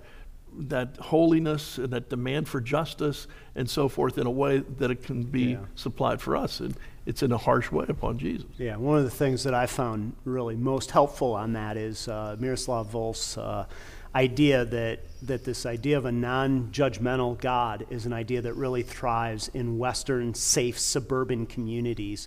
that 0.58 0.96
holiness 0.96 1.78
and 1.78 1.92
that 1.92 2.08
demand 2.10 2.48
for 2.48 2.60
justice 2.60 3.28
and 3.54 3.68
so 3.70 3.88
forth 3.88 4.18
in 4.18 4.26
a 4.26 4.30
way 4.30 4.58
that 4.78 4.90
it 4.90 5.02
can 5.02 5.22
be 5.22 5.52
Yeah. 5.52 5.58
supplied 5.74 6.20
for 6.20 6.36
us. 6.36 6.58
And 6.60 6.74
it's 7.06 7.22
in 7.22 7.32
a 7.32 7.38
harsh 7.38 7.70
way 7.72 7.86
upon 7.88 8.18
jesus 8.18 8.46
Yeah, 8.58 8.76
one 8.76 8.98
of 8.98 9.04
the 9.04 9.10
things 9.10 9.44
that 9.44 9.54
I 9.54 9.66
found 9.66 10.12
really 10.24 10.56
most 10.56 10.90
helpful 10.90 11.34
on 11.34 11.54
that 11.54 11.76
is 11.76 12.08
uh, 12.08 12.36
Miroslav 12.38 12.90
Volf's 12.90 13.38
uh, 13.38 13.66
idea 14.14 14.64
that, 14.64 15.00
that 15.22 15.44
this 15.44 15.64
idea 15.66 15.96
of 15.96 16.04
a 16.04 16.12
non 16.12 16.68
judgmental 16.72 17.38
God 17.40 17.86
is 17.90 18.06
an 18.06 18.12
idea 18.12 18.42
that 18.42 18.54
really 18.54 18.82
thrives 18.82 19.48
in 19.54 19.78
Western, 19.78 20.34
safe, 20.34 20.78
suburban 20.78 21.46
communities. 21.46 22.26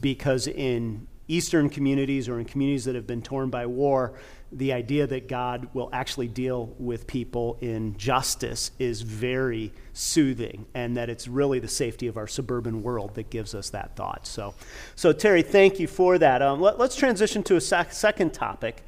Because 0.00 0.46
in 0.46 1.06
Eastern 1.28 1.68
communities 1.68 2.28
or 2.28 2.38
in 2.40 2.46
communities 2.46 2.86
that 2.86 2.94
have 2.94 3.06
been 3.06 3.22
torn 3.22 3.50
by 3.50 3.66
war, 3.66 4.14
the 4.50 4.72
idea 4.72 5.06
that 5.06 5.28
God 5.28 5.68
will 5.74 5.90
actually 5.92 6.26
deal 6.28 6.74
with 6.78 7.06
people 7.06 7.58
in 7.60 7.96
justice 7.98 8.70
is 8.78 9.02
very 9.02 9.72
soothing, 9.92 10.64
and 10.74 10.96
that 10.96 11.10
it's 11.10 11.28
really 11.28 11.58
the 11.58 11.68
safety 11.68 12.06
of 12.06 12.16
our 12.16 12.26
suburban 12.26 12.82
world 12.82 13.14
that 13.16 13.28
gives 13.28 13.54
us 13.54 13.70
that 13.70 13.94
thought. 13.94 14.26
So, 14.26 14.54
so 14.94 15.12
Terry, 15.12 15.42
thank 15.42 15.78
you 15.78 15.86
for 15.86 16.16
that. 16.18 16.40
Um, 16.40 16.60
let, 16.62 16.80
us 16.80 16.96
transition 16.96 17.42
to 17.44 17.56
a 17.56 17.60
sec- 17.60 17.92
second 17.92 18.32
topic. 18.32 18.82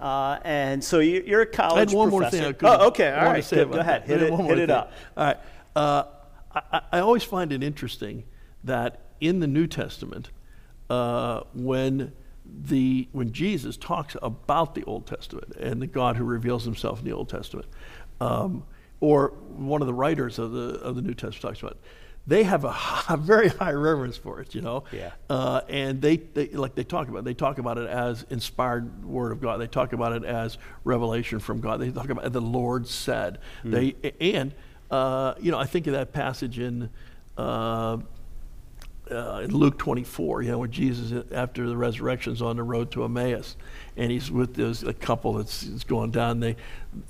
Uh, 0.00 0.38
and 0.44 0.82
so 0.82 0.98
you, 0.98 1.22
you're 1.26 1.42
a 1.42 1.46
college 1.46 1.76
I 1.76 1.80
had 1.80 1.92
one 1.92 2.08
more 2.08 2.28
thing 2.30 2.42
I 2.42 2.52
could. 2.52 2.66
oh, 2.68 2.88
okay, 2.88 3.12
all 3.12 3.26
right, 3.26 3.46
good. 3.48 3.70
Go 3.70 3.78
ahead, 3.78 4.02
hit 4.04 4.22
it, 4.22 4.30
had 4.30 4.30
one 4.32 4.44
more 4.44 4.54
hit 4.54 4.58
it 4.60 4.70
up. 4.70 4.92
All 5.16 5.26
right. 5.26 5.36
Uh, 5.76 6.04
I- 6.54 6.82
I 6.92 6.98
always 7.00 7.22
find 7.22 7.52
it 7.52 7.62
interesting 7.62 8.24
that 8.64 9.00
in 9.20 9.40
the 9.40 9.46
New 9.46 9.66
Testament, 9.66 10.30
uh, 10.92 11.44
when 11.54 12.12
the 12.44 13.08
when 13.12 13.32
Jesus 13.32 13.78
talks 13.78 14.14
about 14.20 14.74
the 14.74 14.84
Old 14.84 15.06
Testament 15.06 15.56
and 15.58 15.80
the 15.80 15.86
God 15.86 16.16
who 16.16 16.24
reveals 16.24 16.64
Himself 16.64 16.98
in 16.98 17.06
the 17.06 17.12
Old 17.12 17.30
Testament, 17.30 17.66
um, 18.20 18.64
or 19.00 19.28
one 19.56 19.80
of 19.80 19.86
the 19.86 19.94
writers 19.94 20.38
of 20.38 20.52
the 20.52 20.74
of 20.80 20.94
the 20.94 21.00
New 21.00 21.14
Testament 21.14 21.40
talks 21.40 21.60
about, 21.60 21.72
it, 21.72 21.78
they 22.26 22.42
have 22.42 22.64
a, 23.08 23.16
very 23.16 23.48
high 23.48 23.72
reverence 23.72 24.18
for 24.18 24.40
it. 24.40 24.54
You 24.54 24.60
know. 24.60 24.84
Yeah. 24.92 25.12
Uh, 25.30 25.62
and 25.66 26.02
they, 26.02 26.18
they 26.18 26.48
like 26.48 26.74
they 26.74 26.84
talk 26.84 27.08
about 27.08 27.20
it, 27.20 27.24
they 27.24 27.32
talk 27.32 27.56
about 27.56 27.78
it 27.78 27.88
as 27.88 28.26
inspired 28.28 29.02
word 29.02 29.32
of 29.32 29.40
God. 29.40 29.62
They 29.62 29.68
talk 29.68 29.94
about 29.94 30.12
it 30.12 30.24
as 30.24 30.58
revelation 30.84 31.38
from 31.38 31.62
God. 31.62 31.80
They 31.80 31.90
talk 31.90 32.10
about 32.10 32.26
it, 32.26 32.34
the 32.34 32.42
Lord 32.42 32.86
said. 32.86 33.38
They 33.64 33.96
and 34.20 34.54
uh, 34.90 35.36
you 35.40 35.52
know 35.52 35.58
I 35.58 35.64
think 35.64 35.86
of 35.86 35.94
that 35.94 36.12
passage 36.12 36.58
in. 36.58 36.90
Uh, 37.38 37.96
uh, 39.12 39.40
in 39.40 39.50
Luke 39.50 39.78
24, 39.78 40.42
you 40.42 40.50
know, 40.50 40.58
where 40.58 40.68
Jesus, 40.68 41.24
after 41.32 41.68
the 41.68 41.76
resurrection, 41.76 42.32
is 42.32 42.42
on 42.42 42.56
the 42.56 42.62
road 42.62 42.90
to 42.92 43.04
Emmaus, 43.04 43.56
and 43.96 44.10
he's 44.10 44.30
with 44.30 44.54
this 44.54 44.82
a 44.82 44.92
couple 44.92 45.34
that's, 45.34 45.62
that's 45.62 45.84
going 45.84 46.10
down. 46.10 46.40
They, 46.40 46.56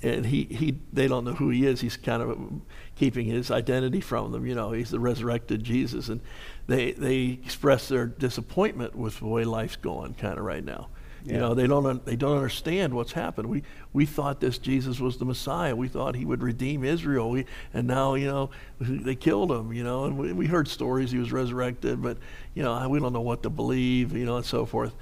and 0.01 0.25
he, 0.25 0.43
he, 0.43 0.79
they 0.91 1.07
don't 1.07 1.25
know 1.25 1.33
who 1.33 1.49
he 1.49 1.65
is. 1.65 1.81
He's 1.81 1.97
kind 1.97 2.21
of 2.21 2.61
keeping 2.95 3.25
his 3.25 3.49
identity 3.49 4.01
from 4.01 4.31
them. 4.31 4.45
You 4.45 4.55
know, 4.55 4.71
he's 4.71 4.91
the 4.91 4.99
resurrected 4.99 5.63
Jesus, 5.63 6.09
and 6.09 6.21
they, 6.67 6.91
they 6.91 7.39
express 7.43 7.87
their 7.87 8.05
disappointment 8.05 8.95
with 8.95 9.19
the 9.19 9.27
way 9.27 9.43
life's 9.43 9.75
going, 9.75 10.13
kind 10.15 10.37
of 10.37 10.45
right 10.45 10.63
now. 10.63 10.89
You 11.25 11.33
Yeah. 11.33 11.39
know, 11.39 11.53
they 11.53 11.67
don't 11.67 12.05
they 12.05 12.15
don't 12.15 12.35
understand 12.35 12.93
what's 12.93 13.13
happened. 13.13 13.47
We 13.49 13.63
we 13.93 14.05
thought 14.05 14.39
this 14.39 14.57
Jesus 14.57 14.99
was 14.99 15.17
the 15.17 15.25
Messiah. 15.25 15.75
We 15.75 15.87
thought 15.87 16.15
he 16.15 16.25
would 16.25 16.43
redeem 16.43 16.83
Israel. 16.83 17.29
We, 17.29 17.45
and 17.73 17.87
now 17.87 18.15
you 18.15 18.27
know 18.27 18.49
they 18.79 19.15
killed 19.15 19.51
him. 19.51 19.71
You 19.71 19.83
know, 19.83 20.05
and 20.05 20.17
we, 20.17 20.33
we 20.33 20.47
heard 20.47 20.67
stories 20.67 21.11
he 21.11 21.17
was 21.19 21.31
resurrected, 21.31 22.01
but 22.01 22.17
you 22.53 22.63
know 22.63 22.89
we 22.89 22.99
don't 22.99 23.13
know 23.13 23.21
what 23.21 23.43
to 23.43 23.49
believe. 23.49 24.15
You 24.15 24.25
know, 24.25 24.37
and 24.37 24.45
so 24.45 24.65
forth. 24.65 24.93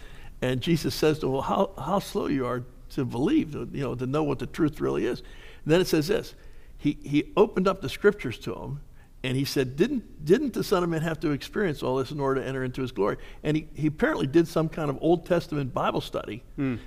And 0.43 0.61
Jesus 0.61 0.95
says 0.95 1.17
to 1.19 1.27
them, 1.27 1.33
well, 1.33 1.41
how 1.41 1.71
how 1.77 1.99
slow 1.99 2.27
you 2.27 2.45
are 2.45 2.63
to 2.91 3.05
believe. 3.05 3.53
To, 3.53 3.67
you 3.71 3.81
know, 3.83 3.95
to 3.95 4.05
know 4.05 4.23
what 4.23 4.39
the 4.39 4.47
truth 4.47 4.79
really 4.81 5.05
is. 5.05 5.19
And 5.19 5.73
then 5.73 5.81
it 5.81 5.87
says 5.87 6.07
this. 6.07 6.35
He 6.77 6.97
he 7.03 7.31
opened 7.35 7.67
up 7.67 7.81
the 7.81 7.89
scriptures 7.89 8.37
to 8.39 8.53
him. 8.53 8.81
And 9.23 9.37
he 9.37 9.45
said, 9.45 9.75
didn't, 9.75 10.25
didn't 10.25 10.53
the 10.53 10.63
Son 10.63 10.83
of 10.83 10.89
Man 10.89 11.01
have 11.01 11.19
to 11.19 11.29
experience 11.29 11.83
all 11.83 11.97
this 11.97 12.09
in 12.11 12.19
order 12.19 12.41
to 12.41 12.47
enter 12.47 12.63
into 12.63 12.81
his 12.81 12.91
glory? 12.91 13.17
And 13.43 13.55
he, 13.55 13.67
he 13.75 13.87
apparently 13.87 14.25
did 14.25 14.47
some 14.47 14.67
kind 14.67 14.89
of 14.89 14.97
Old 14.99 15.25
Testament 15.27 15.73
Bible 15.73 16.01
study 16.01 16.43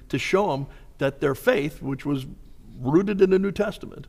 to 0.08 0.18
show 0.18 0.50
them 0.50 0.66
that 0.98 1.20
their 1.20 1.34
faith, 1.36 1.80
which 1.80 2.04
was 2.04 2.26
rooted 2.80 3.20
in 3.20 3.30
the 3.30 3.38
New 3.38 3.52
Testament, 3.52 4.08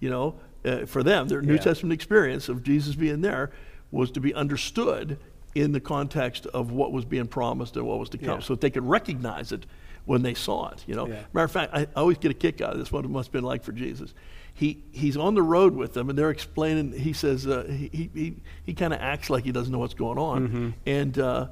you 0.00 0.08
know, 0.08 0.36
uh, 0.64 0.86
for 0.86 1.02
them, 1.02 1.28
their 1.28 1.42
New 1.42 1.54
Yeah. 1.54 1.60
Testament 1.60 1.92
experience 1.92 2.48
of 2.48 2.62
Jesus 2.62 2.94
being 2.94 3.20
there 3.20 3.50
was 3.90 4.10
to 4.12 4.20
be 4.20 4.32
understood 4.34 5.18
in 5.54 5.72
the 5.72 5.80
context 5.80 6.46
of 6.46 6.72
what 6.72 6.92
was 6.92 7.04
being 7.04 7.26
promised 7.26 7.76
and 7.76 7.86
what 7.86 7.98
was 7.98 8.08
to 8.10 8.18
come, 8.18 8.40
Yeah. 8.40 8.40
so 8.40 8.54
that 8.54 8.60
they 8.62 8.70
could 8.70 8.86
recognize 8.88 9.52
it 9.52 9.64
when 10.06 10.22
they 10.22 10.34
saw 10.34 10.68
it. 10.70 10.82
You 10.86 10.94
know, 10.94 11.08
Yeah. 11.08 11.20
matter 11.34 11.44
of 11.44 11.52
fact, 11.52 11.72
I, 11.74 11.80
I 11.82 11.86
always 11.96 12.18
get 12.18 12.30
a 12.30 12.34
kick 12.34 12.60
out 12.60 12.72
of 12.72 12.78
this. 12.78 12.90
What 12.90 13.04
it 13.04 13.08
must 13.08 13.28
have 13.28 13.32
been 13.32 13.44
like 13.44 13.62
for 13.62 13.72
Jesus. 13.72 14.12
He 14.56 14.82
he's 14.90 15.16
on 15.16 15.34
the 15.34 15.42
road 15.42 15.74
with 15.76 15.92
them, 15.92 16.08
and 16.10 16.18
they're 16.18 16.30
explaining. 16.30 16.92
He 16.92 17.12
says 17.12 17.46
uh, 17.46 17.64
he 17.68 18.10
he 18.14 18.36
he, 18.64 18.74
kind 18.74 18.92
of 18.94 19.00
acts 19.00 19.28
like 19.30 19.44
he 19.44 19.52
doesn't 19.52 19.70
know 19.72 19.78
what's 19.78 19.94
going 19.94 20.18
on, 20.18 20.48
Mm-hmm. 20.48 20.70
and. 20.86 21.18
Uh, 21.18 21.46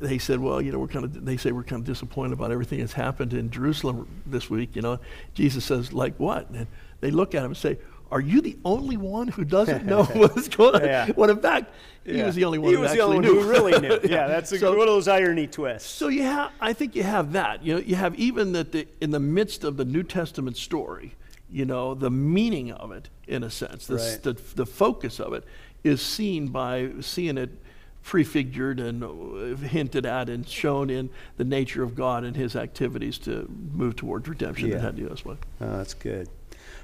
they 0.00 0.16
said, 0.16 0.40
well, 0.40 0.62
you 0.62 0.72
know, 0.72 0.78
we're 0.78 0.88
kind 0.88 1.04
of, 1.04 1.26
they 1.26 1.36
say 1.36 1.52
we're 1.52 1.62
kind 1.62 1.80
of 1.80 1.86
disappointed 1.86 2.32
about 2.32 2.50
everything 2.50 2.80
that's 2.80 2.94
happened 2.94 3.34
in 3.34 3.50
Jerusalem 3.50 4.08
this 4.24 4.48
week, 4.48 4.74
you 4.74 4.80
know. 4.80 4.98
Jesus 5.34 5.62
says, 5.66 5.92
like 5.92 6.18
what? 6.18 6.48
And 6.48 6.66
they 7.00 7.10
look 7.10 7.34
at 7.34 7.40
him 7.40 7.50
and 7.50 7.56
say, 7.56 7.78
are 8.10 8.18
you 8.20 8.40
the 8.40 8.56
only 8.64 8.96
one 8.96 9.28
who 9.28 9.44
doesn't 9.44 9.84
know 9.84 10.04
what's 10.14 10.48
going 10.48 10.76
on? 10.76 10.84
Yeah. 10.84 11.08
When 11.12 11.28
in 11.28 11.38
fact, 11.38 11.70
he 12.02 12.16
Yeah. 12.16 12.24
was 12.26 12.34
the 12.34 12.44
only 12.46 12.58
one 12.58 12.70
He 12.70 12.76
who 12.76 12.80
was 12.80 12.92
the 12.92 13.00
only 13.00 13.18
knew. 13.18 13.36
one 13.36 13.44
who 13.44 13.50
really 13.50 13.78
knew. 13.78 14.00
Yeah, 14.04 14.26
that's 14.26 14.50
a, 14.52 14.58
So- 14.58 14.70
one 14.72 14.80
of 14.80 14.94
those 14.94 15.06
irony 15.06 15.46
twists. 15.46 15.88
so 15.90 16.08
you 16.08 16.22
have, 16.22 16.50
I 16.62 16.72
think 16.72 16.96
you 16.96 17.02
have 17.02 17.32
that. 17.32 17.62
You 17.62 17.74
know, 17.74 17.80
you 17.80 17.94
have 17.96 18.14
even 18.16 18.52
that 18.52 18.72
the, 18.72 18.88
in 19.02 19.10
the 19.10 19.20
midst 19.20 19.64
of 19.64 19.76
the 19.76 19.84
New 19.84 20.02
Testament 20.02 20.56
story, 20.56 21.14
you 21.54 21.64
know, 21.64 21.94
the 21.94 22.10
meaning 22.10 22.72
of 22.72 22.90
it, 22.90 23.08
in 23.28 23.44
a 23.44 23.50
sense, 23.50 23.86
the, 23.86 23.94
Right. 23.94 24.18
the, 24.24 24.32
the 24.56 24.66
focus 24.66 25.20
of 25.20 25.32
it 25.34 25.44
is 25.84 26.02
seen 26.02 26.48
by 26.48 26.90
seeing 27.00 27.38
it 27.38 27.50
prefigured 28.02 28.80
and 28.80 29.04
uh, 29.04 29.56
hinted 29.64 30.04
at 30.04 30.28
and 30.28 30.48
shown 30.48 30.90
in 30.90 31.08
the 31.36 31.44
nature 31.44 31.84
of 31.84 31.94
God 31.94 32.24
and 32.24 32.34
His 32.36 32.56
activities 32.56 33.18
to 33.18 33.48
move 33.72 33.94
towards 33.94 34.28
redemption 34.28 34.68
Yeah. 34.68 34.74
that 34.78 34.82
had 34.82 34.96
to 34.96 35.12
us 35.12 35.24
with. 35.24 35.38
Oh, 35.60 35.76
that's 35.76 35.94
good. 35.94 36.28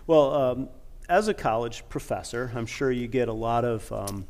Well, 0.06 0.32
um, 0.34 0.68
as 1.08 1.26
a 1.26 1.34
college 1.34 1.82
professor, 1.88 2.52
I'm 2.54 2.66
sure 2.66 2.92
you 2.92 3.08
get 3.08 3.26
a 3.26 3.32
lot 3.32 3.64
of 3.64 3.90
um, 3.92 4.24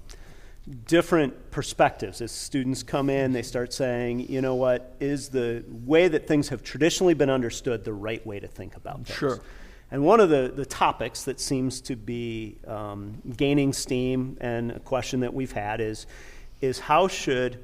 different 0.86 1.50
perspectives. 1.50 2.22
As 2.22 2.32
students 2.32 2.82
come 2.82 3.10
in, 3.10 3.32
they 3.32 3.42
start 3.42 3.74
saying, 3.74 4.20
you 4.30 4.40
know 4.40 4.54
what, 4.54 4.96
is 5.00 5.28
the 5.28 5.62
way 5.68 6.08
that 6.08 6.26
things 6.26 6.48
have 6.48 6.62
traditionally 6.62 7.12
been 7.12 7.30
understood 7.30 7.84
the 7.84 7.92
right 7.92 8.26
way 8.26 8.40
to 8.40 8.48
think 8.48 8.74
about 8.74 9.04
things? 9.04 9.18
Sure. 9.18 9.40
And 9.90 10.04
one 10.04 10.20
of 10.20 10.30
the, 10.30 10.52
the 10.54 10.64
topics 10.64 11.24
that 11.24 11.40
seems 11.40 11.80
to 11.82 11.96
be 11.96 12.56
um, 12.66 13.20
gaining 13.36 13.72
steam 13.72 14.36
and 14.40 14.70
a 14.70 14.78
question 14.78 15.20
that 15.20 15.34
we've 15.34 15.52
had 15.52 15.80
is, 15.80 16.06
is 16.60 16.78
how 16.78 17.08
should 17.08 17.58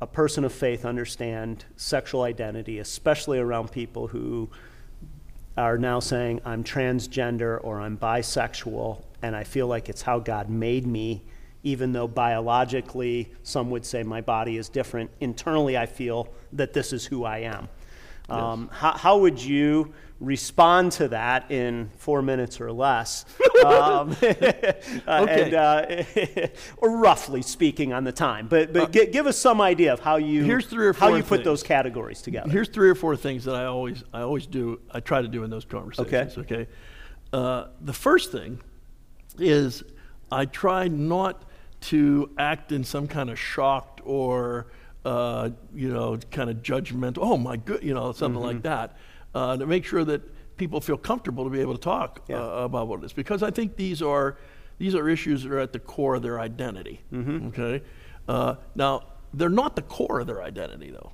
a 0.00 0.06
person 0.06 0.44
of 0.44 0.52
faith 0.52 0.84
understand 0.84 1.64
sexual 1.76 2.22
identity, 2.22 2.78
especially 2.78 3.38
around 3.38 3.70
people 3.70 4.08
who 4.08 4.48
are 5.56 5.76
now 5.76 6.00
saying, 6.00 6.40
I'm 6.44 6.64
transgender 6.64 7.60
or 7.62 7.80
I'm 7.80 7.98
bisexual, 7.98 9.02
and 9.20 9.36
I 9.36 9.44
feel 9.44 9.66
like 9.66 9.88
it's 9.88 10.02
how 10.02 10.18
God 10.18 10.48
made 10.48 10.86
me, 10.86 11.22
even 11.62 11.92
though 11.92 12.08
biologically 12.08 13.30
some 13.42 13.70
would 13.70 13.84
say 13.84 14.02
my 14.02 14.22
body 14.22 14.56
is 14.56 14.68
different. 14.68 15.10
Internally, 15.20 15.76
I 15.76 15.86
feel 15.86 16.28
that 16.54 16.72
this 16.72 16.92
is 16.92 17.04
who 17.04 17.24
I 17.24 17.38
am. 17.38 17.68
Um, 18.32 18.70
how, 18.72 18.92
how 18.92 19.18
would 19.18 19.40
you 19.42 19.92
respond 20.20 20.92
to 20.92 21.08
that 21.08 21.50
in 21.50 21.90
four 21.96 22.22
minutes 22.22 22.60
or 22.60 22.72
less? 22.72 23.24
um, 23.64 24.16
uh, 24.22 25.26
and, 25.28 25.54
uh, 25.54 26.02
or 26.78 26.96
roughly 26.98 27.42
speaking 27.42 27.92
on 27.92 28.04
the 28.04 28.12
time, 28.12 28.46
but, 28.48 28.72
but 28.72 28.92
gi- 28.92 29.06
give 29.06 29.26
us 29.26 29.36
some 29.36 29.60
idea 29.60 29.92
of 29.92 30.00
how 30.00 30.16
you, 30.16 30.42
Uh, 30.42 30.46
Here's 30.46 30.66
three 30.66 30.86
or 30.86 30.92
how 30.92 31.14
you 31.14 31.22
put 31.22 31.38
things. 31.38 31.44
those 31.44 31.62
categories 31.62 32.22
together. 32.22 32.50
Here's 32.50 32.68
three 32.68 32.88
or 32.88 32.94
four 32.94 33.16
things 33.16 33.44
that 33.44 33.54
I 33.54 33.66
always 33.66 34.04
I 34.12 34.20
always 34.20 34.46
do. 34.46 34.80
I 34.90 35.00
try 35.00 35.22
to 35.22 35.28
do 35.28 35.44
in 35.44 35.50
those 35.50 35.64
conversations. 35.64 36.38
Okay. 36.38 36.68
Uh, 37.32 37.66
the 37.80 37.92
first 37.92 38.30
thing 38.30 38.60
is 39.38 39.82
I 40.30 40.44
try 40.44 40.88
not 40.88 41.44
to 41.82 42.30
act 42.38 42.70
in 42.72 42.84
some 42.84 43.08
kind 43.08 43.28
of 43.30 43.38
shocked 43.38 44.00
or 44.04 44.66
uh, 45.04 45.50
you 45.74 45.88
know 45.88 46.18
kind 46.30 46.50
of 46.50 46.56
judgmental. 46.58 47.18
Oh 47.20 47.36
my 47.36 47.56
good, 47.56 47.82
you 47.82 47.94
know 47.94 48.12
something 48.12 48.40
like 48.42 48.62
that. 48.62 48.96
Uh, 49.34 49.56
to 49.56 49.66
make 49.66 49.84
sure 49.84 50.04
that 50.04 50.20
people 50.56 50.80
feel 50.80 50.98
comfortable 50.98 51.44
to 51.44 51.50
be 51.50 51.60
able 51.60 51.72
to 51.74 51.80
talk 51.80 52.22
Yeah. 52.28 52.36
uh, 52.42 52.64
about 52.64 52.86
what 52.88 53.00
it 53.00 53.06
is, 53.06 53.12
because 53.12 53.42
I 53.42 53.50
think 53.50 53.76
these 53.76 54.02
are 54.02 54.36
these 54.78 54.94
are 54.94 55.08
issues 55.08 55.42
that 55.44 55.52
are 55.52 55.58
at 55.58 55.72
the 55.72 55.78
core 55.78 56.14
of 56.16 56.22
their 56.22 56.38
identity. 56.40 57.00
Okay. 57.14 57.82
Uh, 58.28 58.56
now 58.74 59.02
they're 59.34 59.48
not 59.48 59.74
the 59.76 59.82
core 59.82 60.20
of 60.20 60.26
their 60.26 60.42
identity 60.42 60.90
though. 60.90 61.12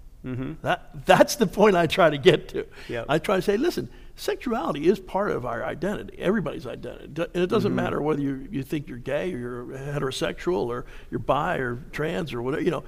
That, 0.62 1.06
that's 1.06 1.36
the 1.36 1.46
point 1.46 1.74
I 1.74 1.86
try 1.86 2.10
to 2.10 2.18
get 2.18 2.48
to. 2.50 2.66
Yep. 2.88 3.06
I 3.08 3.18
try 3.18 3.36
to 3.36 3.42
say, 3.42 3.56
listen, 3.56 3.88
sexuality 4.14 4.86
is 4.86 4.98
part 5.00 5.30
of 5.30 5.46
our 5.46 5.64
identity, 5.64 6.18
everybody's 6.18 6.66
identity. 6.66 7.04
And 7.32 7.42
it 7.42 7.46
doesn't 7.48 7.74
matter 7.74 8.02
whether 8.02 8.20
you, 8.20 8.46
you 8.50 8.62
think 8.62 8.88
you're 8.88 8.98
gay 8.98 9.32
or 9.32 9.38
you're 9.38 9.64
heterosexual 9.66 10.66
or 10.66 10.84
you're 11.10 11.20
bi 11.20 11.56
or 11.56 11.76
trans 11.92 12.34
or 12.34 12.42
whatever, 12.42 12.62
you 12.62 12.70
know, 12.70 12.84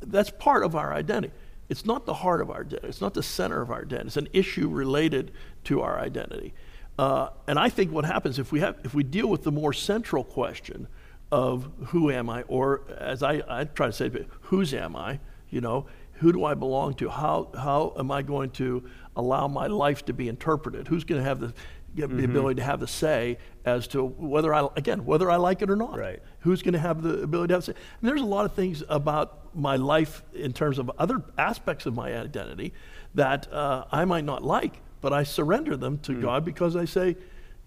that's 0.00 0.30
part 0.30 0.64
of 0.64 0.74
our 0.74 0.92
identity. 0.92 1.32
It's 1.68 1.84
not 1.84 2.06
the 2.06 2.14
heart 2.14 2.40
of 2.40 2.50
our 2.50 2.60
identity. 2.60 2.88
It's 2.88 3.00
not 3.00 3.14
the 3.14 3.22
center 3.22 3.60
of 3.60 3.70
our 3.70 3.82
identity. 3.82 4.06
It's 4.06 4.16
an 4.16 4.28
issue 4.32 4.68
related 4.68 5.32
to 5.64 5.82
our 5.82 5.98
identity. 5.98 6.54
Uh, 6.98 7.28
and 7.46 7.58
I 7.58 7.68
think 7.68 7.92
what 7.92 8.04
happens 8.04 8.38
if 8.38 8.50
we, 8.50 8.60
have, 8.60 8.76
if 8.84 8.94
we 8.94 9.04
deal 9.04 9.28
with 9.28 9.44
the 9.44 9.52
more 9.52 9.72
central 9.72 10.24
question 10.24 10.88
of 11.30 11.70
who 11.86 12.10
am 12.10 12.30
I, 12.30 12.42
or 12.42 12.82
as 12.98 13.22
I, 13.22 13.42
I 13.48 13.64
try 13.64 13.86
to 13.86 13.92
say, 13.92 14.10
whose 14.42 14.72
am 14.72 14.96
I, 14.96 15.20
you 15.50 15.60
know, 15.60 15.86
who 16.14 16.32
do 16.32 16.44
I 16.44 16.54
belong 16.54 16.94
to? 16.94 17.08
How, 17.08 17.48
how 17.54 17.94
am 17.98 18.10
I 18.10 18.22
going 18.22 18.50
to 18.52 18.88
allow 19.14 19.46
my 19.46 19.66
life 19.68 20.04
to 20.06 20.12
be 20.12 20.28
interpreted? 20.28 20.88
Who's 20.88 21.04
going 21.04 21.20
to 21.20 21.28
have 21.28 21.38
the, 21.38 21.54
get 21.98 22.08
Mm-hmm. 22.08 22.18
the 22.18 22.24
ability 22.24 22.54
to 22.56 22.64
have 22.64 22.80
the 22.80 22.86
say 22.86 23.38
as 23.64 23.86
to 23.88 24.02
whether 24.04 24.54
I, 24.54 24.66
again, 24.76 25.04
whether 25.04 25.30
I 25.30 25.36
like 25.36 25.60
it 25.62 25.68
or 25.70 25.76
not? 25.76 25.98
Right. 25.98 26.20
Who's 26.40 26.62
going 26.62 26.72
to 26.74 26.78
have 26.78 27.02
the 27.02 27.22
ability 27.22 27.48
to 27.48 27.54
have 27.54 27.64
say? 27.64 27.74
And 28.00 28.08
there's 28.08 28.20
a 28.20 28.24
lot 28.24 28.44
of 28.44 28.52
things 28.54 28.82
about 28.88 29.54
my 29.54 29.76
life 29.76 30.22
in 30.34 30.52
terms 30.52 30.78
of 30.78 30.90
other 30.98 31.22
aspects 31.36 31.84
of 31.86 31.94
my 31.94 32.16
identity 32.16 32.72
that 33.14 33.52
uh, 33.52 33.84
I 33.90 34.04
might 34.04 34.24
not 34.24 34.42
like, 34.44 34.80
but 35.00 35.12
I 35.12 35.22
surrender 35.24 35.76
them 35.76 35.98
Mm. 35.98 36.02
to 36.02 36.20
God 36.20 36.44
because 36.44 36.76
I 36.76 36.84
say, 36.84 37.16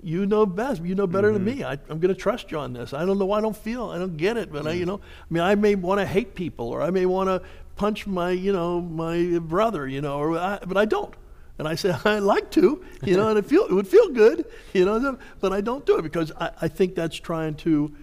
you 0.04 0.26
know 0.26 0.46
best. 0.48 0.82
You 0.84 0.96
know 0.96 1.06
better 1.08 1.32
Mm-hmm. 1.32 1.46
than 1.46 1.58
me. 1.58 1.64
I, 1.64 1.74
I'm 1.90 2.00
going 2.00 2.14
to 2.14 2.20
trust 2.20 2.52
you 2.52 2.58
on 2.58 2.74
this. 2.74 2.92
I 2.94 3.06
don't 3.06 3.20
know. 3.20 3.32
I 3.34 3.42
don't 3.42 3.56
feel. 3.56 3.90
I 3.90 4.00
don't 4.00 4.18
get 4.18 4.36
it. 4.38 4.52
But 4.52 4.66
I, 4.66 4.74
Mm. 4.76 4.80
you 4.80 4.86
know, 4.88 4.98
I 4.98 5.34
mean, 5.34 5.44
I 5.44 5.54
may 5.56 5.76
want 5.76 6.00
to 6.00 6.06
hate 6.08 6.34
people, 6.36 6.70
or 6.70 6.82
I 6.82 6.90
may 6.90 7.06
want 7.06 7.28
to 7.30 7.42
punch 7.76 8.08
my, 8.08 8.32
you 8.32 8.52
know, 8.54 8.82
my 8.82 9.40
brother, 9.40 9.88
you 9.88 10.02
know, 10.02 10.18
or 10.20 10.38
I, 10.38 10.60
but 10.66 10.78
I 10.78 10.86
don't. 10.86 11.14
And 11.62 11.68
I 11.68 11.76
say 11.76 11.96
I 12.06 12.18
like 12.18 12.50
to, 12.52 12.84
you 13.04 13.16
know, 13.16 13.30
and 13.30 13.38
it 13.38 13.46
feel 13.46 13.66
it 13.66 13.72
would 13.72 13.88
feel 13.88 14.10
good, 14.10 14.46
you 14.74 14.84
know, 14.84 15.16
but 15.40 15.54
I 15.54 15.62
don't 15.62 15.86
do 15.86 15.98
it 16.00 16.02
because 16.02 16.32
I, 16.32 16.50
I 16.60 16.68
think 16.68 16.96
that's 16.96 17.16
trying 17.16 17.54
to 17.58 17.96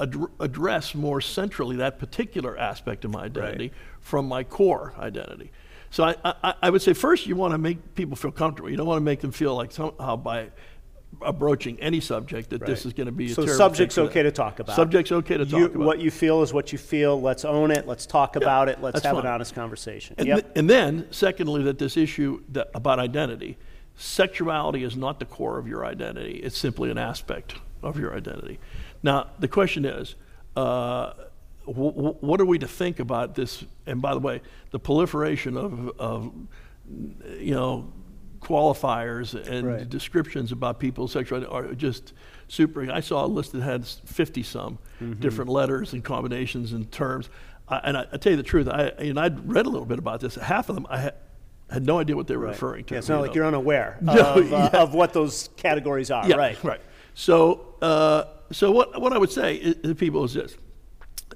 ad- 0.00 0.16
address 0.40 0.94
more 0.94 1.20
centrally 1.20 1.76
that 1.76 1.98
particular 1.98 2.56
aspect 2.56 3.04
of 3.04 3.10
my 3.10 3.24
identity 3.24 3.70
from 4.00 4.26
my 4.26 4.44
core 4.44 4.94
identity. 4.98 5.52
So 5.90 6.04
I, 6.04 6.16
I, 6.24 6.54
I 6.62 6.70
would 6.70 6.80
say 6.80 6.94
first 6.94 7.26
you 7.26 7.36
want 7.36 7.52
to 7.52 7.58
make 7.58 7.94
people 7.94 8.16
feel 8.16 8.32
comfortable. 8.32 8.70
You 8.70 8.78
don't 8.78 8.86
want 8.86 8.96
to 8.96 9.04
make 9.04 9.20
them 9.20 9.30
feel 9.30 9.54
like 9.54 9.72
somehow 9.72 10.16
by 10.16 10.48
broaching 11.38 11.78
any 11.80 12.00
subject 12.00 12.50
that 12.50 12.60
this 12.60 12.80
Right. 12.80 12.86
is 12.86 12.92
going 12.94 13.06
to 13.06 13.12
be 13.12 13.26
a 13.26 13.28
So 13.34 13.42
terrible 13.44 13.56
subject's 13.56 13.94
thing 13.94 14.04
for 14.06 14.10
okay 14.10 14.22
them. 14.22 14.32
to 14.32 14.36
talk 14.36 14.58
about. 14.60 14.74
Subject's 14.76 15.12
okay 15.12 15.36
to 15.36 15.44
talk 15.44 15.58
You- 15.60 15.66
about. 15.66 15.78
What 15.78 15.98
you 16.00 16.10
feel 16.10 16.42
is 16.42 16.52
what 16.52 16.72
you 16.72 16.78
feel. 16.78 17.20
Let's 17.20 17.44
own 17.44 17.70
it. 17.70 17.86
Let's 17.86 18.06
talk 18.06 18.34
about 18.36 18.68
it. 18.68 18.80
Let's 18.82 18.94
that's 18.94 19.06
have 19.06 19.16
an 19.16 19.22
fine. 19.22 19.32
honest 19.32 19.54
conversation. 19.54 20.16
And, 20.18 20.26
yep. 20.26 20.40
th- 20.40 20.52
and 20.56 20.68
then, 20.68 21.06
secondly, 21.10 21.62
that 21.64 21.78
this 21.78 21.96
issue 21.96 22.42
that, 22.50 22.70
about 22.74 22.98
identity, 22.98 23.56
sexuality 23.96 24.82
is 24.82 24.96
not 24.96 25.18
the 25.20 25.24
core 25.26 25.58
of 25.58 25.68
your 25.68 25.84
identity. 25.84 26.40
It's 26.42 26.58
simply 26.58 26.90
an 26.90 26.98
aspect 26.98 27.54
of 27.82 27.98
your 27.98 28.16
identity. 28.16 28.58
Now, 29.02 29.28
the 29.38 29.48
question 29.48 29.84
is, 29.84 30.14
uh, 30.56 31.12
w- 31.66 31.92
w- 31.92 32.16
what 32.20 32.40
are 32.40 32.44
we 32.46 32.58
to 32.58 32.66
think 32.68 32.98
about 33.00 33.34
this? 33.34 33.64
And 33.86 34.00
by 34.02 34.14
the 34.14 34.20
way, 34.20 34.40
the 34.70 34.78
proliferation 34.78 35.56
of, 35.56 35.90
of 35.98 36.32
you 37.38 37.54
know, 37.54 37.92
qualifiers 38.42 39.34
and 39.48 39.66
Right. 39.66 39.88
descriptions 39.88 40.52
about 40.52 40.78
people's 40.78 41.12
sexuality 41.12 41.48
are 41.50 41.74
just 41.74 42.12
super. 42.48 42.90
I 42.90 43.00
saw 43.00 43.24
a 43.24 43.26
list 43.28 43.52
that 43.52 43.62
had 43.62 43.86
50 43.86 44.42
some 44.42 44.78
Mm-hmm. 45.00 45.20
different 45.20 45.50
letters 45.50 45.92
and 45.92 46.04
combinations 46.04 46.72
and 46.72 46.90
terms. 46.92 47.28
I, 47.68 47.76
and 47.84 47.96
I, 47.96 48.06
I 48.12 48.16
tell 48.18 48.30
you 48.32 48.36
the 48.36 48.42
truth, 48.42 48.68
I, 48.68 48.88
and 48.98 49.18
I'd 49.18 49.48
read 49.48 49.66
a 49.66 49.68
little 49.68 49.86
bit 49.86 49.98
about 49.98 50.20
this. 50.20 50.34
Half 50.36 50.68
of 50.68 50.74
them 50.76 50.86
I 50.90 50.98
had, 50.98 51.14
had 51.70 51.86
no 51.86 51.98
idea 51.98 52.14
what 52.16 52.26
they 52.26 52.36
were 52.36 52.44
Right. 52.44 52.50
referring 52.52 52.84
to. 52.86 52.94
Yeah, 52.94 52.98
it's 52.98 53.08
not 53.08 53.16
you 53.16 53.20
like 53.22 53.30
know. 53.30 53.34
you're 53.36 53.46
unaware 53.46 53.98
No, 54.02 54.12
of, 54.12 54.52
uh, 54.52 54.70
yeah. 54.72 54.80
of 54.82 54.94
what 54.94 55.12
those 55.12 55.48
categories 55.56 56.10
are. 56.10 56.28
Yeah, 56.28 56.36
right. 56.36 56.62
right. 56.64 56.80
So, 57.14 57.74
uh, 57.80 58.24
so 58.50 58.70
what, 58.70 59.00
what 59.00 59.12
I 59.12 59.18
would 59.18 59.30
say 59.32 59.72
to 59.74 59.94
people 59.94 60.24
is 60.24 60.34
this: 60.34 60.56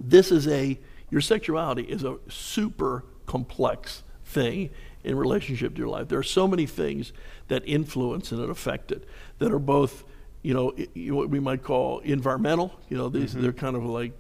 this 0.01 0.31
is 0.31 0.47
a 0.49 0.79
your 1.11 1.21
sexuality 1.21 1.83
is 1.83 2.03
a 2.05 2.17
super 2.29 3.05
complex 3.27 4.03
thing 4.25 4.71
in 5.07 5.17
relationship 5.17 5.75
to 5.75 5.79
your 5.79 5.89
life. 5.89 6.09
There 6.09 6.19
are 6.19 6.23
so 6.23 6.47
many 6.47 6.67
things 6.67 7.13
that 7.49 7.63
influence 7.67 8.33
and 8.33 8.41
that 8.41 8.51
affect 8.51 8.93
it 8.93 9.05
that 9.39 9.53
are 9.53 9.59
both, 9.59 10.05
you 10.43 10.53
know, 10.53 10.75
what 11.15 11.31
we 11.31 11.41
might 11.41 11.63
call 11.63 12.01
environmental. 12.01 12.79
You 12.89 12.99
know, 12.99 13.09
these 13.09 13.33
they're 13.33 13.53
kind 13.53 13.77
of 13.77 13.85
like. 13.85 14.13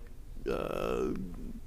Uh, 0.51 1.15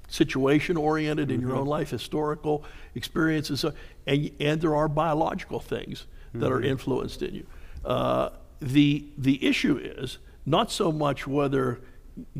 situation 0.08 0.76
oriented 0.76 1.30
in 1.30 1.40
your 1.40 1.54
own 1.54 1.66
life, 1.66 1.90
historical 1.90 2.64
experiences, 2.96 3.64
and, 4.06 4.30
and 4.40 4.60
there 4.60 4.74
are 4.74 4.88
biological 4.88 5.60
things 5.60 6.06
that 6.34 6.50
are 6.50 6.60
influenced 6.60 7.22
in 7.22 7.34
you. 7.34 7.46
Uh, 7.84 8.30
the, 8.60 9.04
the 9.16 9.44
issue 9.46 9.78
is 9.78 10.18
not 10.44 10.70
so 10.70 10.90
much 10.90 11.26
whether 11.26 11.80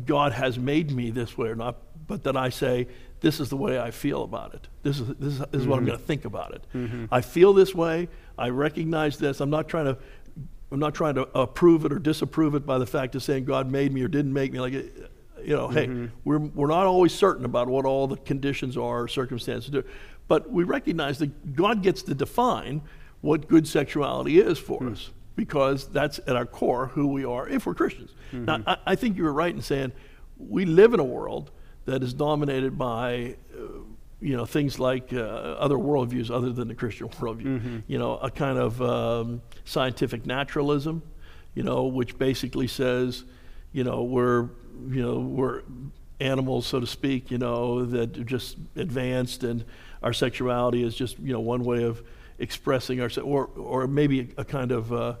God 0.05 0.33
has 0.33 0.59
made 0.59 0.91
me 0.91 1.11
this 1.11 1.37
way 1.37 1.47
or 1.47 1.55
not, 1.55 1.77
but 2.07 2.23
that 2.23 2.35
I 2.35 2.49
say, 2.49 2.87
this 3.21 3.39
is 3.39 3.49
the 3.49 3.57
way 3.57 3.79
I 3.79 3.91
feel 3.91 4.23
about 4.23 4.53
it. 4.53 4.67
This 4.83 4.99
is, 4.99 5.07
this 5.07 5.33
is, 5.33 5.39
this 5.39 5.61
is 5.61 5.67
what 5.67 5.77
I'm 5.77 5.81
mm-hmm. 5.81 5.87
going 5.89 5.99
to 5.99 6.05
think 6.05 6.25
about 6.25 6.53
it. 6.53 6.65
Mm-hmm. 6.73 7.05
I 7.11 7.21
feel 7.21 7.53
this 7.53 7.73
way. 7.73 8.09
I 8.37 8.49
recognize 8.49 9.17
this. 9.17 9.39
I'm 9.39 9.49
not 9.49 9.67
trying 9.67 9.85
to 9.85 9.97
I'm 10.71 10.79
not 10.79 10.95
trying 10.95 11.15
to 11.15 11.27
approve 11.37 11.85
it 11.85 11.91
or 11.91 11.99
disapprove 11.99 12.55
it 12.55 12.65
by 12.65 12.77
the 12.77 12.85
fact 12.85 13.15
of 13.15 13.23
saying 13.23 13.45
God 13.45 13.69
made 13.69 13.91
me 13.91 14.03
or 14.03 14.07
didn't 14.07 14.31
make 14.31 14.53
me. 14.53 14.59
Like, 14.59 14.73
you 14.73 15.55
know, 15.55 15.67
hey, 15.67 15.87
mm-hmm. 15.87 16.05
we're, 16.23 16.39
we're 16.39 16.67
not 16.67 16.85
always 16.85 17.13
certain 17.13 17.43
about 17.43 17.67
what 17.67 17.85
all 17.85 18.07
the 18.07 18.15
conditions 18.15 18.77
are 18.77 19.03
or 19.03 19.07
circumstances 19.09 19.69
do. 19.69 19.83
But 20.29 20.49
we 20.49 20.63
recognize 20.63 21.19
that 21.19 21.55
God 21.55 21.83
gets 21.83 22.03
to 22.03 22.13
define 22.13 22.81
what 23.19 23.49
good 23.49 23.67
sexuality 23.67 24.39
is 24.39 24.57
for 24.57 24.79
hmm. 24.79 24.93
us 24.93 25.11
because 25.35 25.87
that's 25.89 26.19
at 26.19 26.35
our 26.35 26.45
core 26.45 26.87
who 26.87 27.07
we 27.07 27.25
are 27.25 27.47
if 27.49 27.65
we're 27.65 27.73
Christians. 27.73 28.11
Now, 28.31 28.63
I, 28.65 28.77
I 28.87 28.95
think 28.95 29.17
you 29.17 29.23
were 29.23 29.33
right 29.33 29.53
in 29.53 29.61
saying 29.61 29.91
we 30.37 30.65
live 30.65 30.93
in 30.93 30.99
a 30.99 31.05
world 31.05 31.51
that 31.85 32.03
is 32.03 32.13
dominated 32.13 32.77
by, 32.77 33.35
uh, 33.55 33.63
you 34.19 34.37
know, 34.37 34.45
things 34.45 34.79
like 34.79 35.13
uh, 35.13 35.19
other 35.19 35.75
worldviews 35.75 36.29
other 36.29 36.51
than 36.51 36.67
the 36.67 36.75
Christian 36.75 37.09
worldview. 37.19 37.83
You 37.87 37.97
know, 37.97 38.17
a 38.17 38.29
kind 38.29 38.57
of 38.57 38.81
um, 38.81 39.41
scientific 39.65 40.25
naturalism, 40.25 41.01
you 41.55 41.63
know, 41.63 41.85
which 41.85 42.17
basically 42.17 42.67
says, 42.67 43.23
you 43.71 43.83
know, 43.83 44.03
we're, 44.03 44.49
you 44.89 45.01
know, 45.01 45.19
we're 45.19 45.63
animals, 46.19 46.67
so 46.67 46.79
to 46.79 46.87
speak, 46.87 47.31
you 47.31 47.37
know, 47.37 47.83
that 47.85 48.17
are 48.17 48.23
just 48.23 48.57
advanced 48.75 49.43
and 49.43 49.65
our 50.03 50.13
sexuality 50.13 50.83
is 50.83 50.95
just, 50.95 51.19
you 51.19 51.33
know, 51.33 51.39
one 51.39 51.63
way 51.63 51.83
of 51.83 52.03
expressing 52.39 53.01
ourselves, 53.01 53.27
or, 53.27 53.47
or 53.55 53.87
maybe 53.87 54.33
a, 54.37 54.45
kind 54.45 54.71
of 54.71 54.91
uh, 54.91 55.15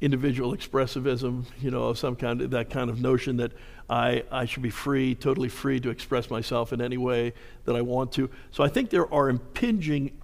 individual 0.00 0.54
expressivism, 0.54 1.44
you 1.60 1.70
know, 1.70 1.84
of 1.84 1.98
some 1.98 2.16
kind 2.16 2.42
of 2.42 2.50
that 2.50 2.70
kind 2.70 2.90
of 2.90 3.00
notion 3.00 3.38
that 3.38 3.52
I, 3.88 4.24
I 4.30 4.44
should 4.44 4.62
be 4.62 4.70
free, 4.70 5.14
totally 5.14 5.48
free 5.48 5.80
to 5.80 5.90
express 5.90 6.30
myself 6.30 6.72
in 6.72 6.80
any 6.80 6.98
way 6.98 7.32
that 7.64 7.76
I 7.76 7.80
want 7.80 8.12
to. 8.12 8.28
So 8.50 8.62
I 8.62 8.68
think 8.68 8.90
there 8.90 9.12
are 9.12 9.28
impinging 9.28 10.20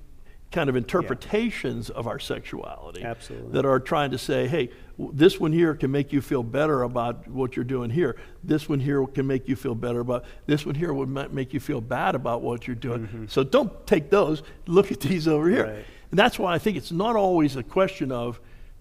kind 0.51 0.69
of 0.69 0.77
interpretations 0.77 1.89
of 1.89 2.07
our 2.07 2.19
sexuality 2.19 3.03
Absolutely. 3.03 3.53
that 3.53 3.65
are 3.65 3.81
trying 3.81 4.11
to 4.11 4.19
say, 4.19 4.47
hey, 4.47 4.71
w- 4.99 5.11
this 5.17 5.41
one 5.41 5.51
here 5.51 5.75
can 5.75 5.91
make 5.91 6.13
you 6.13 6.21
feel 6.21 6.43
better 6.43 6.83
about 6.83 7.27
what 7.27 7.57
you're 7.57 7.65
doing 7.65 7.89
here. 7.89 8.17
This 8.45 8.69
one 8.69 8.79
here 8.79 9.07
can 9.07 9.27
make 9.27 9.49
you 9.49 9.57
feel 9.57 9.75
better 9.75 10.01
about. 10.01 10.27
This 10.45 10.67
one 10.67 10.75
here 10.75 10.93
would 10.93 11.09
make 11.33 11.55
you 11.55 11.61
feel 11.61 11.81
bad 11.81 12.15
about 12.15 12.43
what 12.43 12.67
you're 12.67 12.77
doing. 12.77 13.07
Mm-hmm. 13.07 13.25
So 13.29 13.43
don't 13.43 13.87
take 13.87 14.11
those. 14.11 14.43
Look 14.67 14.93
at 14.93 15.01
these 15.01 15.27
over 15.27 15.49
here. 15.49 15.65
Right. 15.65 15.85
And 16.11 16.19
that's 16.19 16.39
why 16.39 16.53
I 16.53 16.59
think 16.59 16.77
it's 16.77 16.93
not 16.93 17.17
always 17.17 17.57
a 17.57 17.63
question 17.63 18.13
of, 18.13 18.39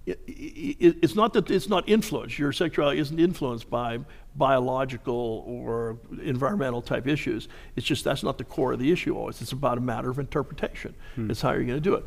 i- 0.07 0.11
i- 0.11 0.15
i- 0.27 0.95
it's 1.01 1.15
not 1.15 1.33
that 1.33 1.49
it's 1.51 1.69
not 1.69 1.87
influenced. 1.87 2.37
Your 2.39 2.51
sexuality 2.51 2.99
isn't 2.99 3.19
influenced 3.19 3.69
by 3.69 3.99
biological 4.35 5.43
or 5.47 5.97
environmental 6.23 6.81
type 6.81 7.07
issues. 7.07 7.47
It's 7.75 7.85
just 7.85 8.03
that's 8.03 8.23
not 8.23 8.37
the 8.37 8.43
core 8.43 8.73
of 8.73 8.79
the 8.79 8.91
issue 8.91 9.15
always. 9.15 9.41
It's 9.41 9.51
about 9.51 9.77
a 9.77 9.81
matter 9.81 10.09
of 10.09 10.19
interpretation. 10.19 10.95
It's 11.17 11.41
how 11.41 11.51
you're 11.51 11.63
going 11.65 11.77
to 11.77 11.89
do 11.89 11.95
it. 11.95 12.05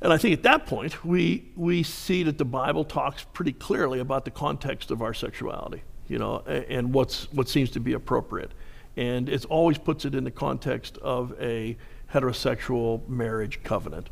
And 0.00 0.12
I 0.12 0.16
think 0.18 0.34
at 0.34 0.42
that 0.42 0.66
point, 0.66 1.04
we, 1.04 1.50
we 1.56 1.82
see 1.82 2.22
that 2.24 2.36
the 2.38 2.44
Bible 2.44 2.84
talks 2.84 3.24
pretty 3.32 3.52
clearly 3.52 4.00
about 4.00 4.24
the 4.24 4.30
context 4.30 4.90
of 4.90 5.00
our 5.02 5.14
sexuality, 5.14 5.82
you 6.08 6.18
know, 6.18 6.42
a- 6.46 6.70
and 6.70 6.92
what's, 6.92 7.32
what 7.32 7.48
seems 7.48 7.70
to 7.70 7.80
be 7.80 7.92
appropriate. 7.94 8.52
And 8.96 9.28
it 9.28 9.44
always 9.46 9.78
puts 9.78 10.04
it 10.04 10.14
in 10.14 10.24
the 10.24 10.30
context 10.30 10.98
of 10.98 11.34
a 11.40 11.76
heterosexual 12.12 13.06
marriage 13.08 13.62
covenant. 13.62 14.10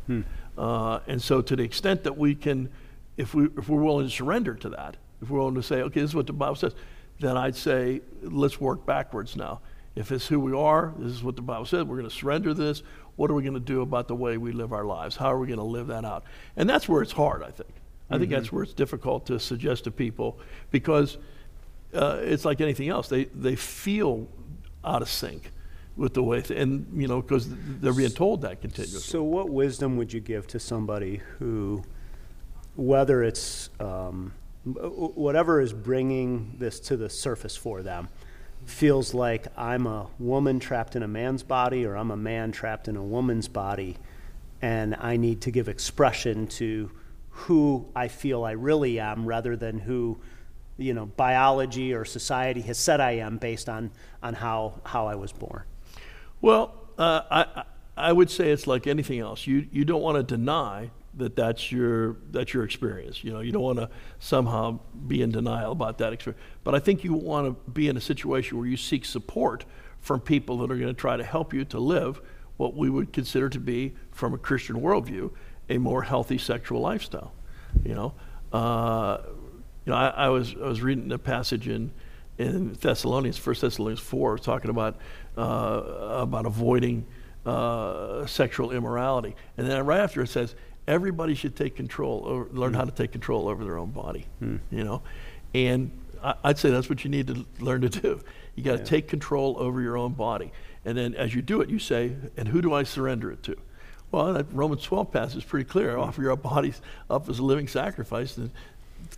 Uh, 0.57 0.99
and 1.07 1.21
so, 1.21 1.41
to 1.41 1.55
the 1.55 1.63
extent 1.63 2.03
that 2.03 2.17
we 2.17 2.35
can, 2.35 2.69
if, 3.17 3.33
we, 3.33 3.45
if 3.57 3.69
we're 3.69 3.81
willing 3.81 4.07
to 4.07 4.11
surrender 4.11 4.55
to 4.55 4.69
that, 4.69 4.97
if 5.21 5.29
we're 5.29 5.39
willing 5.39 5.55
to 5.55 5.63
say, 5.63 5.81
okay, 5.81 6.01
this 6.01 6.11
is 6.11 6.15
what 6.15 6.27
the 6.27 6.33
Bible 6.33 6.55
says, 6.55 6.73
then 7.19 7.37
I'd 7.37 7.55
say, 7.55 8.01
let's 8.21 8.59
work 8.59 8.85
backwards 8.85 9.35
now. 9.35 9.61
If 9.95 10.11
it's 10.11 10.27
who 10.27 10.39
we 10.39 10.53
are, 10.53 10.93
this 10.97 11.11
is 11.11 11.23
what 11.23 11.35
the 11.35 11.41
Bible 11.41 11.65
says, 11.65 11.83
we're 11.83 11.97
going 11.97 12.09
to 12.09 12.15
surrender 12.15 12.53
this. 12.53 12.81
What 13.15 13.29
are 13.29 13.35
we 13.35 13.43
going 13.43 13.53
to 13.53 13.59
do 13.59 13.81
about 13.81 14.07
the 14.07 14.15
way 14.15 14.37
we 14.37 14.51
live 14.51 14.73
our 14.73 14.85
lives? 14.85 15.15
How 15.15 15.31
are 15.31 15.37
we 15.37 15.47
going 15.47 15.59
to 15.59 15.63
live 15.63 15.87
that 15.87 16.03
out? 16.03 16.23
And 16.57 16.67
that's 16.67 16.89
where 16.89 17.03
it's 17.03 17.11
hard, 17.11 17.43
I 17.43 17.51
think. 17.51 17.69
I 18.09 18.17
think 18.19 18.29
that's 18.29 18.51
where 18.51 18.63
it's 18.63 18.73
difficult 18.73 19.25
to 19.27 19.39
suggest 19.39 19.85
to 19.85 19.91
people 19.91 20.39
because 20.69 21.17
uh, 21.93 22.19
it's 22.21 22.45
like 22.45 22.61
anything 22.61 22.89
else. 22.89 23.07
They, 23.07 23.25
they 23.25 23.55
feel 23.55 24.27
out 24.83 25.01
of 25.01 25.09
sync 25.09 25.51
with 25.95 26.13
the 26.13 26.23
way, 26.23 26.41
th- 26.41 26.59
and, 26.59 26.85
you 26.93 27.07
know, 27.07 27.21
because 27.21 27.47
they're 27.49 27.93
being 27.93 28.11
told 28.11 28.41
that 28.41 28.61
continuously. 28.61 28.99
So, 28.99 29.23
what 29.23 29.49
wisdom 29.49 29.97
would 29.97 30.11
you 30.11 30.19
give 30.19 30.47
to 30.47 30.59
somebody 30.59 31.21
who, 31.39 31.83
whether 32.75 33.23
it's 33.23 33.69
um, 33.79 34.33
whatever 34.65 35.61
is 35.61 35.73
bringing 35.73 36.55
this 36.57 36.79
to 36.79 36.97
the 36.97 37.09
surface 37.09 37.55
for 37.55 37.81
them, 37.81 38.07
feels 38.65 39.13
like 39.13 39.47
I'm 39.57 39.87
a 39.87 40.07
woman 40.19 40.59
trapped 40.59 40.95
in 40.95 41.03
a 41.03 41.07
man's 41.07 41.43
body 41.43 41.85
or 41.85 41.95
I'm 41.95 42.11
a 42.11 42.17
man 42.17 42.51
trapped 42.51 42.87
in 42.87 42.95
a 42.95 43.03
woman's 43.03 43.47
body, 43.47 43.97
and 44.61 44.95
I 44.99 45.17
need 45.17 45.41
to 45.41 45.51
give 45.51 45.67
expression 45.67 46.47
to 46.47 46.91
who 47.29 47.85
I 47.95 48.07
feel 48.07 48.43
I 48.43 48.51
really 48.51 48.99
am 48.99 49.25
rather 49.25 49.55
than 49.55 49.79
who 49.79 50.19
you 50.77 50.93
know 50.93 51.05
biology 51.05 51.93
or 51.93 52.05
society 52.05 52.61
has 52.61 52.77
said 52.77 52.99
I 52.99 53.11
am 53.13 53.37
based 53.37 53.69
on 53.69 53.91
on 54.21 54.33
how 54.35 54.81
how 54.85 55.07
I 55.07 55.15
was 55.15 55.31
born. 55.31 55.63
Well, 56.41 56.73
uh, 56.97 57.21
I, 57.31 57.63
I 57.95 58.11
would 58.11 58.29
say 58.29 58.51
it's 58.51 58.67
like 58.67 58.87
anything 58.87 59.19
else. 59.19 59.47
You, 59.47 59.67
you 59.71 59.85
don't 59.85 60.01
want 60.01 60.17
to 60.17 60.23
deny 60.23 60.91
that 61.17 61.35
that's 61.35 61.71
your, 61.71 62.17
that's 62.31 62.53
your 62.53 62.63
experience. 62.63 63.23
You 63.23 63.31
know, 63.31 63.39
you 63.39 63.51
don't 63.51 63.61
want 63.61 63.79
to 63.79 63.89
somehow 64.19 64.79
be 65.07 65.21
in 65.21 65.31
denial 65.31 65.71
about 65.71 65.97
that 65.99 66.13
experience. 66.13 66.41
But 66.63 66.75
I 66.75 66.79
think 66.79 67.03
you 67.03 67.13
want 67.13 67.47
to 67.47 67.71
be 67.71 67.87
in 67.87 67.97
a 67.97 68.01
situation 68.01 68.57
where 68.57 68.67
you 68.67 68.77
seek 68.77 69.05
support 69.05 69.65
from 69.99 70.19
people 70.19 70.57
that 70.57 70.71
are 70.71 70.75
going 70.75 70.87
to 70.87 70.93
try 70.93 71.15
to 71.15 71.23
help 71.23 71.53
you 71.53 71.65
to 71.65 71.79
live 71.79 72.21
what 72.57 72.75
we 72.75 72.89
would 72.89 73.13
consider 73.13 73.49
to 73.49 73.59
be, 73.59 73.93
from 74.11 74.33
a 74.33 74.37
Christian 74.37 74.75
worldview, 74.75 75.31
a 75.69 75.77
more 75.77 76.03
healthy 76.03 76.37
sexual 76.37 76.81
lifestyle. 76.81 77.33
You 77.83 77.95
know, 77.95 78.13
uh, 78.51 79.17
you 79.85 79.91
know, 79.91 79.95
I, 79.95 80.07
I 80.09 80.29
was 80.29 80.53
I 80.55 80.67
was 80.67 80.81
reading 80.81 81.11
a 81.11 81.17
passage 81.17 81.67
in 81.67 81.91
in 82.37 82.73
Thessalonians, 82.73 83.37
First 83.37 83.61
Thessalonians 83.61 83.99
four, 83.99 84.37
talking 84.37 84.69
about 84.69 84.97
uh, 85.37 86.21
about 86.21 86.45
avoiding 86.45 87.05
uh, 87.45 88.25
sexual 88.25 88.71
immorality, 88.71 89.35
and 89.57 89.67
then 89.67 89.85
right 89.85 89.99
after 89.99 90.21
it 90.21 90.27
says 90.27 90.55
everybody 90.87 91.33
should 91.33 91.55
take 91.55 91.75
control, 91.75 92.23
over, 92.25 92.49
learn 92.51 92.73
hmm. 92.73 92.79
how 92.79 92.85
to 92.85 92.91
take 92.91 93.11
control 93.11 93.47
over 93.47 93.63
their 93.63 93.77
own 93.77 93.91
body. 93.91 94.25
Hmm. 94.39 94.57
You 94.71 94.83
know, 94.83 95.01
and 95.53 95.91
I, 96.23 96.35
I'd 96.43 96.57
say 96.57 96.69
that's 96.69 96.89
what 96.89 97.03
you 97.03 97.09
need 97.09 97.27
to 97.27 97.45
learn 97.59 97.81
to 97.81 97.89
do. 97.89 98.21
You 98.55 98.63
got 98.63 98.77
to 98.77 98.83
take 98.83 99.07
control 99.07 99.55
over 99.57 99.81
your 99.81 99.97
own 99.97 100.13
body, 100.13 100.51
and 100.85 100.97
then 100.97 101.15
as 101.15 101.33
you 101.33 101.41
do 101.41 101.61
it, 101.61 101.69
you 101.69 101.79
say, 101.79 102.15
"And 102.37 102.47
who 102.47 102.61
do 102.61 102.73
I 102.73 102.83
surrender 102.83 103.31
it 103.31 103.41
to?" 103.43 103.55
Well, 104.11 104.33
that 104.33 104.45
Romans 104.53 104.83
12 104.83 105.11
passage 105.11 105.37
is 105.37 105.43
pretty 105.43 105.65
clear. 105.65 105.95
Hmm. 105.95 106.01
Offer 106.01 106.21
your 106.21 106.35
bodies 106.35 106.81
up 107.09 107.29
as 107.29 107.39
a 107.39 107.43
living 107.43 107.67
sacrifice 107.67 108.35
to, 108.35 108.51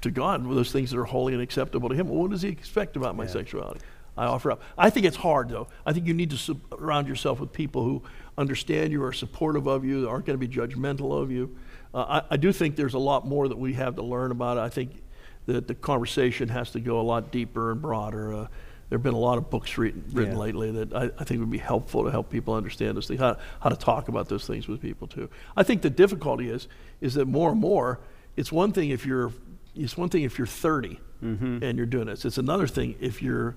to 0.02 0.12
God, 0.12 0.50
those 0.50 0.72
things 0.72 0.92
that 0.92 1.00
are 1.00 1.06
holy 1.06 1.34
and 1.34 1.42
acceptable 1.42 1.90
to 1.90 1.96
Him. 1.96 2.08
Well, 2.08 2.22
what 2.22 2.32
does 2.32 2.42
He 2.42 2.50
expect 2.50 2.96
about 2.96 3.16
my 3.16 3.28
sexuality? 3.28 3.82
I 4.18 4.26
offer 4.26 4.52
up. 4.52 4.62
I 4.78 4.90
think 4.90 5.06
it's 5.06 5.18
hard, 5.18 5.50
though. 5.50 5.68
I 5.86 5.94
think 5.94 6.08
you 6.08 6.14
need 6.14 6.30
to 6.30 6.38
surround 6.38 7.08
yourself 7.08 7.40
with 7.40 7.52
people 7.52 7.84
who 7.84 8.04
understand 8.38 8.92
you, 8.92 9.04
are 9.04 9.14
supportive 9.14 9.68
of 9.68 9.86
you, 9.86 10.10
aren't 10.10 10.26
going 10.26 10.40
to 10.40 10.48
be 10.48 10.54
judgmental 10.54 11.22
of 11.22 11.32
you. 11.32 11.56
Uh, 11.94 12.22
I, 12.30 12.34
I 12.34 12.38
do 12.38 12.52
think 12.52 12.76
there's 12.76 12.94
a 12.94 13.00
lot 13.00 13.26
more 13.26 13.48
that 13.48 13.58
we 13.58 13.74
have 13.74 13.96
to 13.96 14.02
learn 14.04 14.32
about 14.32 14.58
it. 14.58 14.62
I 14.62 14.70
think 14.70 15.02
that 15.46 15.68
the 15.68 15.76
conversation 15.76 16.50
has 16.50 16.72
to 16.72 16.80
go 16.80 17.00
a 17.00 17.04
lot 17.04 17.32
deeper 17.32 17.72
and 17.72 17.82
broader. 17.82 18.34
Uh, 18.34 18.48
there 18.90 18.98
have 18.98 19.04
been 19.04 19.14
a 19.14 19.18
lot 19.20 19.38
of 19.38 19.50
books 19.50 19.78
written, 19.78 20.04
written 20.12 20.34
Yeah. 20.34 20.40
lately 20.40 20.72
that 20.72 20.94
I, 20.94 21.04
I 21.18 21.24
think 21.24 21.40
would 21.40 21.50
be 21.52 21.58
helpful 21.58 22.04
to 22.04 22.12
help 22.12 22.30
people 22.30 22.54
understand 22.54 22.98
this 22.98 23.08
thing, 23.08 23.18
how, 23.18 23.38
how 23.62 23.70
to 23.70 23.76
talk 23.76 24.10
about 24.10 24.28
those 24.30 24.46
things 24.46 24.68
with 24.68 24.82
people 24.82 25.08
too. 25.08 25.30
I 25.56 25.64
think 25.64 25.82
the 25.82 25.90
difficulty 25.90 26.50
is 26.50 26.68
is 27.02 27.14
that 27.16 27.26
more 27.26 27.52
and 27.52 27.60
more, 27.60 28.00
it's 28.36 28.52
one 28.52 28.72
thing 28.74 28.90
if 28.90 29.06
you're 29.06 29.32
it's 29.76 29.98
one 29.98 30.10
thing 30.10 30.24
if 30.24 30.38
you're 30.38 30.48
30 30.48 31.00
Mm-hmm. 31.24 31.64
and 31.64 31.78
you're 31.78 31.88
doing 31.88 32.06
this. 32.08 32.26
It's 32.26 32.38
another 32.38 32.68
thing 32.68 32.96
if 33.00 33.22
you're 33.24 33.56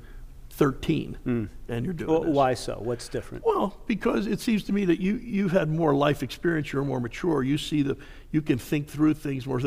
13 0.51 1.19
hmm. 1.23 1.45
and 1.69 1.85
you're 1.85 1.95
doing 1.95 2.11
Well, 2.11 2.23
this. 2.23 2.35
why 2.35 2.55
so? 2.55 2.79
What's 2.83 3.09
different? 3.09 3.45
Well, 3.45 3.79
because 3.87 4.27
it 4.27 4.41
seems 4.41 4.65
to 4.65 4.73
me 4.73 4.85
that 4.87 5.01
you 5.01 5.17
you've 5.17 5.53
had 5.53 5.69
more 5.69 5.95
life 5.95 6.23
experience. 6.23 6.73
You're 6.73 6.85
more 6.85 7.01
mature. 7.01 7.43
You 7.43 7.59
see 7.59 7.83
the 7.83 7.97
you 8.33 8.43
can 8.43 8.59
think 8.59 8.89
through 8.89 9.15
things 9.15 9.47
more. 9.47 9.61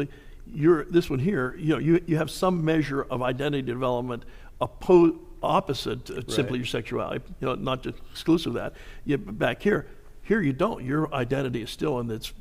You're 0.45 0.85
this 0.85 1.09
one 1.09 1.19
here. 1.19 1.55
You 1.57 1.73
know, 1.73 1.79
you 1.79 2.01
you 2.07 2.17
have 2.17 2.29
some 2.29 2.65
measure 2.65 3.03
of 3.03 3.21
identity 3.21 3.61
development 3.61 4.23
oppo- 4.59 5.19
opposite 5.41 6.05
to 6.05 6.29
simply 6.29 6.59
your 6.59 6.65
sexuality. 6.65 7.23
You 7.39 7.47
know, 7.47 7.55
not 7.55 7.83
just 7.83 7.97
exclusive 8.11 8.55
of 8.55 8.61
that. 8.61 8.73
You, 9.05 9.17
back 9.17 9.61
here, 9.61 9.87
here 10.23 10.41
you 10.41 10.53
don't. 10.53 10.83
Your 10.83 11.13
identity 11.13 11.61
is 11.61 11.69
still 11.69 11.99
in 11.99 12.09
its 12.09 12.33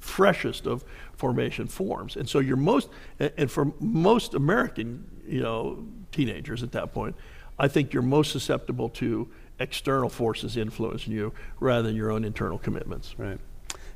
freshest 0.00 0.66
of 0.66 0.84
formation 1.16 1.66
forms, 1.66 2.16
and 2.16 2.28
so 2.28 2.38
you're 2.38 2.56
most 2.56 2.88
and 3.18 3.32
and 3.36 3.50
for 3.50 3.72
most 3.80 4.34
American, 4.34 5.04
you 5.26 5.42
know, 5.42 5.84
teenagers 6.12 6.62
at 6.62 6.72
that 6.72 6.92
point, 6.92 7.16
I 7.58 7.68
think 7.68 7.92
you're 7.92 8.02
most 8.02 8.32
susceptible 8.32 8.88
to 8.90 9.28
external 9.58 10.08
forces 10.08 10.56
influencing 10.56 11.12
you 11.12 11.32
rather 11.60 11.82
than 11.82 11.96
your 11.96 12.10
own 12.10 12.24
internal 12.24 12.58
commitments. 12.58 13.18
Right. 13.18 13.38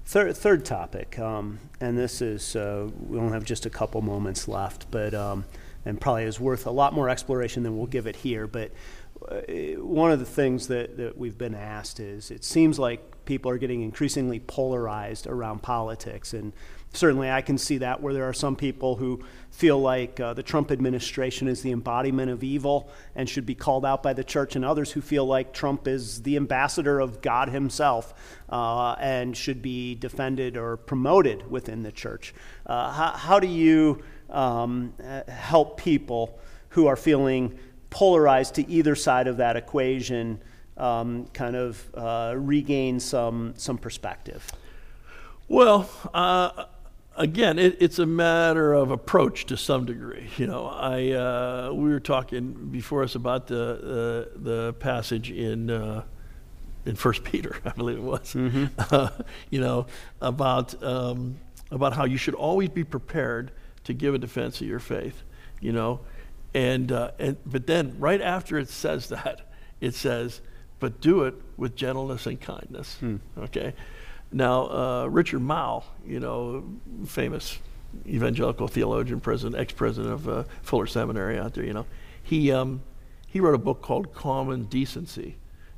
Third, 0.04 0.36
third 0.36 0.64
topic, 0.64 1.18
um, 1.20 1.60
and 1.80 1.96
this 1.96 2.20
is, 2.20 2.56
uh, 2.56 2.88
we 3.08 3.18
only 3.18 3.34
have 3.34 3.44
just 3.44 3.66
a 3.66 3.70
couple 3.70 4.02
moments 4.02 4.48
left, 4.48 4.90
but, 4.90 5.14
um, 5.14 5.44
and 5.84 6.00
probably 6.00 6.24
is 6.24 6.40
worth 6.40 6.66
a 6.66 6.72
lot 6.72 6.92
more 6.92 7.08
exploration 7.08 7.62
than 7.62 7.76
we'll 7.76 7.86
give 7.86 8.08
it 8.08 8.16
here, 8.16 8.48
but 8.48 8.72
uh, 9.28 9.36
one 9.78 10.10
of 10.10 10.18
the 10.18 10.26
things 10.26 10.66
that, 10.66 10.96
that 10.96 11.16
we've 11.16 11.38
been 11.38 11.54
asked 11.54 12.00
is 12.00 12.32
it 12.32 12.42
seems 12.42 12.80
like 12.80 13.24
people 13.24 13.50
are 13.50 13.58
getting 13.58 13.82
increasingly 13.82 14.40
polarized 14.40 15.26
around 15.26 15.62
politics. 15.62 16.34
And 16.34 16.52
certainly 16.92 17.30
I 17.30 17.40
can 17.42 17.58
see 17.58 17.78
that 17.78 18.02
where 18.02 18.12
there 18.12 18.28
are 18.28 18.32
some 18.32 18.56
people 18.56 18.96
who 18.96 19.22
feel 19.50 19.80
like 19.80 20.18
uh, 20.20 20.34
the 20.34 20.42
Trump 20.42 20.70
administration 20.70 21.48
is 21.48 21.62
the 21.62 21.72
embodiment 21.72 22.30
of 22.30 22.42
evil 22.42 22.90
and 23.14 23.28
should 23.28 23.46
be 23.46 23.54
called 23.54 23.84
out 23.84 24.02
by 24.02 24.12
the 24.12 24.24
church, 24.24 24.56
and 24.56 24.64
others 24.64 24.92
who 24.92 25.00
feel 25.00 25.24
like 25.24 25.52
Trump 25.52 25.86
is 25.86 26.22
the 26.22 26.36
ambassador 26.36 27.00
of 27.00 27.22
God 27.22 27.48
himself 27.48 28.14
uh, 28.48 28.92
and 28.98 29.36
should 29.36 29.62
be 29.62 29.94
defended 29.94 30.56
or 30.56 30.76
promoted 30.76 31.50
within 31.50 31.82
the 31.82 31.92
church. 31.92 32.34
Uh, 32.66 32.92
how, 32.92 33.10
how, 33.12 33.40
do 33.40 33.46
you 33.46 34.02
um, 34.30 34.92
help 35.28 35.78
people 35.78 36.38
who 36.70 36.86
are 36.86 36.96
feeling 36.96 37.58
polarized 37.90 38.54
to 38.54 38.68
either 38.70 38.94
side 38.94 39.26
of 39.26 39.36
that 39.36 39.56
equation 39.56 40.40
um, 40.78 41.26
kind 41.34 41.56
of 41.56 41.86
uh, 41.94 42.34
regain 42.36 42.98
some, 42.98 43.52
some 43.56 43.76
perspective? 43.76 44.50
Well, 45.48 45.90
uh, 46.14 46.64
again, 47.16 47.58
it, 47.58 47.76
it's 47.80 47.98
a 47.98 48.06
matter 48.06 48.72
of 48.72 48.90
approach 48.90 49.46
to 49.46 49.56
some 49.56 49.84
degree. 49.84 50.30
You 50.36 50.46
know, 50.46 50.66
I 50.66 51.10
uh, 51.10 51.72
we 51.72 51.90
were 51.90 52.00
talking 52.00 52.52
before 52.70 53.02
us 53.02 53.14
about 53.14 53.46
the 53.46 54.28
uh, 54.34 54.38
the 54.38 54.72
passage 54.74 55.30
in 55.30 55.70
uh, 55.70 56.04
in 56.84 56.96
First 56.96 57.24
Peter, 57.24 57.56
I 57.64 57.70
believe 57.70 57.98
it 57.98 58.02
was. 58.02 58.34
Mm-hmm. 58.34 59.22
you 59.50 59.60
know, 59.60 59.86
about 60.20 60.82
um, 60.82 61.38
about 61.70 61.94
how 61.94 62.04
you 62.04 62.16
should 62.16 62.34
always 62.34 62.68
be 62.68 62.84
prepared 62.84 63.52
to 63.84 63.92
give 63.92 64.14
a 64.14 64.18
defense 64.18 64.60
of 64.60 64.66
your 64.66 64.80
faith. 64.80 65.22
You 65.60 65.72
know, 65.72 66.00
and 66.54 66.90
uh, 66.90 67.12
and 67.18 67.36
but 67.46 67.66
then 67.66 67.96
right 67.98 68.20
after 68.20 68.58
it 68.58 68.68
says 68.68 69.08
that, 69.10 69.42
it 69.80 69.94
says, 69.94 70.40
"But 70.80 71.00
do 71.00 71.22
it 71.24 71.34
with 71.56 71.76
gentleness 71.76 72.26
and 72.26 72.40
kindness." 72.40 72.96
Hmm. 72.96 73.16
Okay. 73.38 73.74
Now, 74.32 74.70
uh, 74.70 75.06
Richard 75.06 75.40
Mouw, 75.40 75.84
you 76.06 76.18
know, 76.18 76.64
famous 77.06 77.58
evangelical 78.06 78.66
theologian, 78.66 79.20
president, 79.20 79.60
ex-president 79.60 80.12
of 80.12 80.28
uh, 80.28 80.44
Fuller 80.62 80.86
Seminary 80.86 81.38
out 81.38 81.54
there, 81.54 81.64
you 81.64 81.74
know, 81.74 81.86
he 82.22 82.50
um, 82.50 82.82
he 83.26 83.40
wrote 83.40 83.54
a 83.54 83.58
book 83.58 83.82
called 83.82 84.14
Common 84.14 84.64
Decency, 84.64 85.36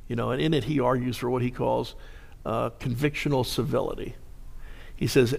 you 0.08 0.14
know, 0.14 0.30
and 0.30 0.40
in 0.40 0.54
it 0.54 0.64
he 0.64 0.78
argues 0.78 1.16
for 1.16 1.30
what 1.30 1.42
he 1.42 1.50
calls 1.50 1.94
uh, 2.46 2.70
convictional 2.78 3.44
civility. 3.44 4.14
He 4.94 5.08
says 5.08 5.36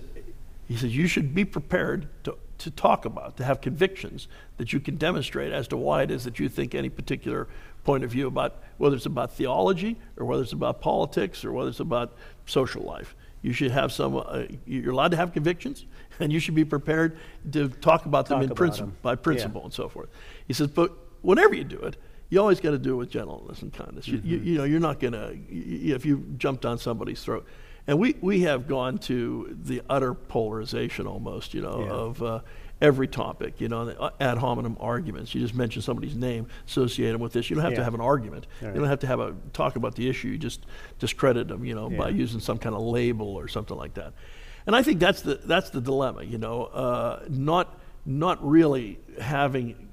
he 0.67 0.75
says 0.75 0.95
you 0.95 1.08
should 1.08 1.34
be 1.34 1.45
prepared 1.45 2.10
to 2.25 2.38
to 2.59 2.71
talk 2.71 3.05
about, 3.05 3.37
to 3.37 3.43
have 3.43 3.61
convictions 3.61 4.27
that 4.57 4.73
you 4.73 4.79
can 4.79 4.95
demonstrate 4.95 5.51
as 5.51 5.67
to 5.69 5.77
why 5.77 6.03
it 6.03 6.11
is 6.11 6.23
that 6.23 6.39
you 6.39 6.49
think 6.49 6.73
any 6.73 6.89
particular 6.89 7.47
point 7.83 8.03
of 8.03 8.11
view 8.11 8.27
about 8.27 8.61
whether 8.77 8.95
it's 8.95 9.05
about 9.05 9.31
theology 9.31 9.97
or 10.17 10.25
whether 10.25 10.43
it's 10.43 10.53
about 10.53 10.81
politics 10.81 11.45
or 11.45 11.51
whether 11.51 11.69
it's 11.69 11.79
about 11.79 12.13
social 12.45 12.83
life. 12.83 13.15
You 13.41 13.53
should 13.53 13.71
have 13.71 13.91
some, 13.91 14.17
uh, 14.17 14.43
you're 14.65 14.91
allowed 14.91 15.11
to 15.11 15.17
have 15.17 15.31
convictions, 15.31 15.85
and 16.19 16.33
you 16.33 16.39
should 16.39 16.55
be 16.55 16.65
prepared 16.65 17.17
to 17.51 17.69
talk 17.69 18.07
about 18.07 18.25
talk 18.25 18.39
them 18.39 18.49
in 18.49 18.55
principle, 18.55 18.93
by 19.03 19.15
principle 19.15 19.61
yeah. 19.61 19.65
and 19.65 19.73
so 19.73 19.87
forth. 19.87 20.09
He 20.47 20.53
says, 20.53 20.67
but 20.67 20.91
whenever 21.21 21.53
you 21.53 21.63
do 21.63 21.77
it, 21.79 21.97
you 22.29 22.39
always 22.39 22.59
got 22.59 22.71
to 22.71 22.79
do 22.79 22.93
it 22.93 22.97
with 22.97 23.09
gentleness 23.11 23.61
and 23.61 23.71
kindness. 23.71 24.07
Mm-hmm. 24.07 24.27
You, 24.27 24.37
you, 24.37 24.43
you, 24.43 24.57
know, 24.57 24.63
you're 24.63 24.79
not 24.79 24.99
going 24.99 25.13
to, 25.13 25.37
if 25.49 26.05
you 26.05 26.25
jumped 26.37 26.65
on 26.65 26.79
somebody's 26.79 27.23
throat. 27.23 27.45
And 27.88 28.00
we, 28.00 28.15
we 28.21 28.41
have 28.41 28.67
gone 28.67 28.98
to 29.00 29.56
the 29.62 29.82
utter 29.89 30.13
polarization 30.13 31.06
almost, 31.06 31.54
you 31.54 31.62
know, 31.62 31.84
yeah. 31.84 31.91
of, 31.91 32.24
uh, 32.24 32.39
every 32.82 33.08
topic, 33.08 33.62
you 33.62 33.69
know, 33.69 33.89
uh, 33.89 34.10
ad 34.19 34.38
hominem 34.38 34.78
arguments. 34.80 35.34
You 35.34 35.41
just 35.41 35.56
mention 35.56 35.82
somebody's 35.82 36.15
name, 36.15 36.48
associate 36.67 37.12
them 37.12 37.21
with 37.21 37.34
this. 37.34 37.50
You 37.50 37.56
don't 37.56 37.63
have 37.63 37.74
yeah. 37.74 37.80
to 37.80 37.84
have 37.84 37.93
an 37.93 38.02
argument. 38.02 38.48
Right. 38.62 38.74
You 38.74 38.80
don't 38.80 38.89
have 38.89 39.00
to 39.00 39.08
have 39.08 39.19
a 39.19 39.36
talk 39.54 39.76
about 39.76 39.95
the 39.95 40.10
issue. 40.10 40.30
You 40.30 40.38
just 40.38 40.65
discredit 41.00 41.48
them, 41.48 41.63
you 41.65 41.76
know, 41.76 41.89
yeah. 41.89 41.98
by 41.98 42.10
using 42.10 42.39
some 42.39 42.58
kind 42.58 42.76
of 42.76 42.82
label 42.82 43.36
or 43.36 43.48
something 43.48 43.78
like 43.78 43.93
that. 43.95 44.13
And 44.67 44.76
I 44.76 44.84
think 44.84 45.00
that's 45.00 45.21
the 45.21 45.36
that's 45.36 45.69
the 45.69 45.82
dilemma, 45.82 46.24
you 46.24 46.38
know, 46.38 46.63
uh, 46.63 47.24
not 47.30 47.80
not 48.06 48.45
really 48.48 49.00
having 49.19 49.89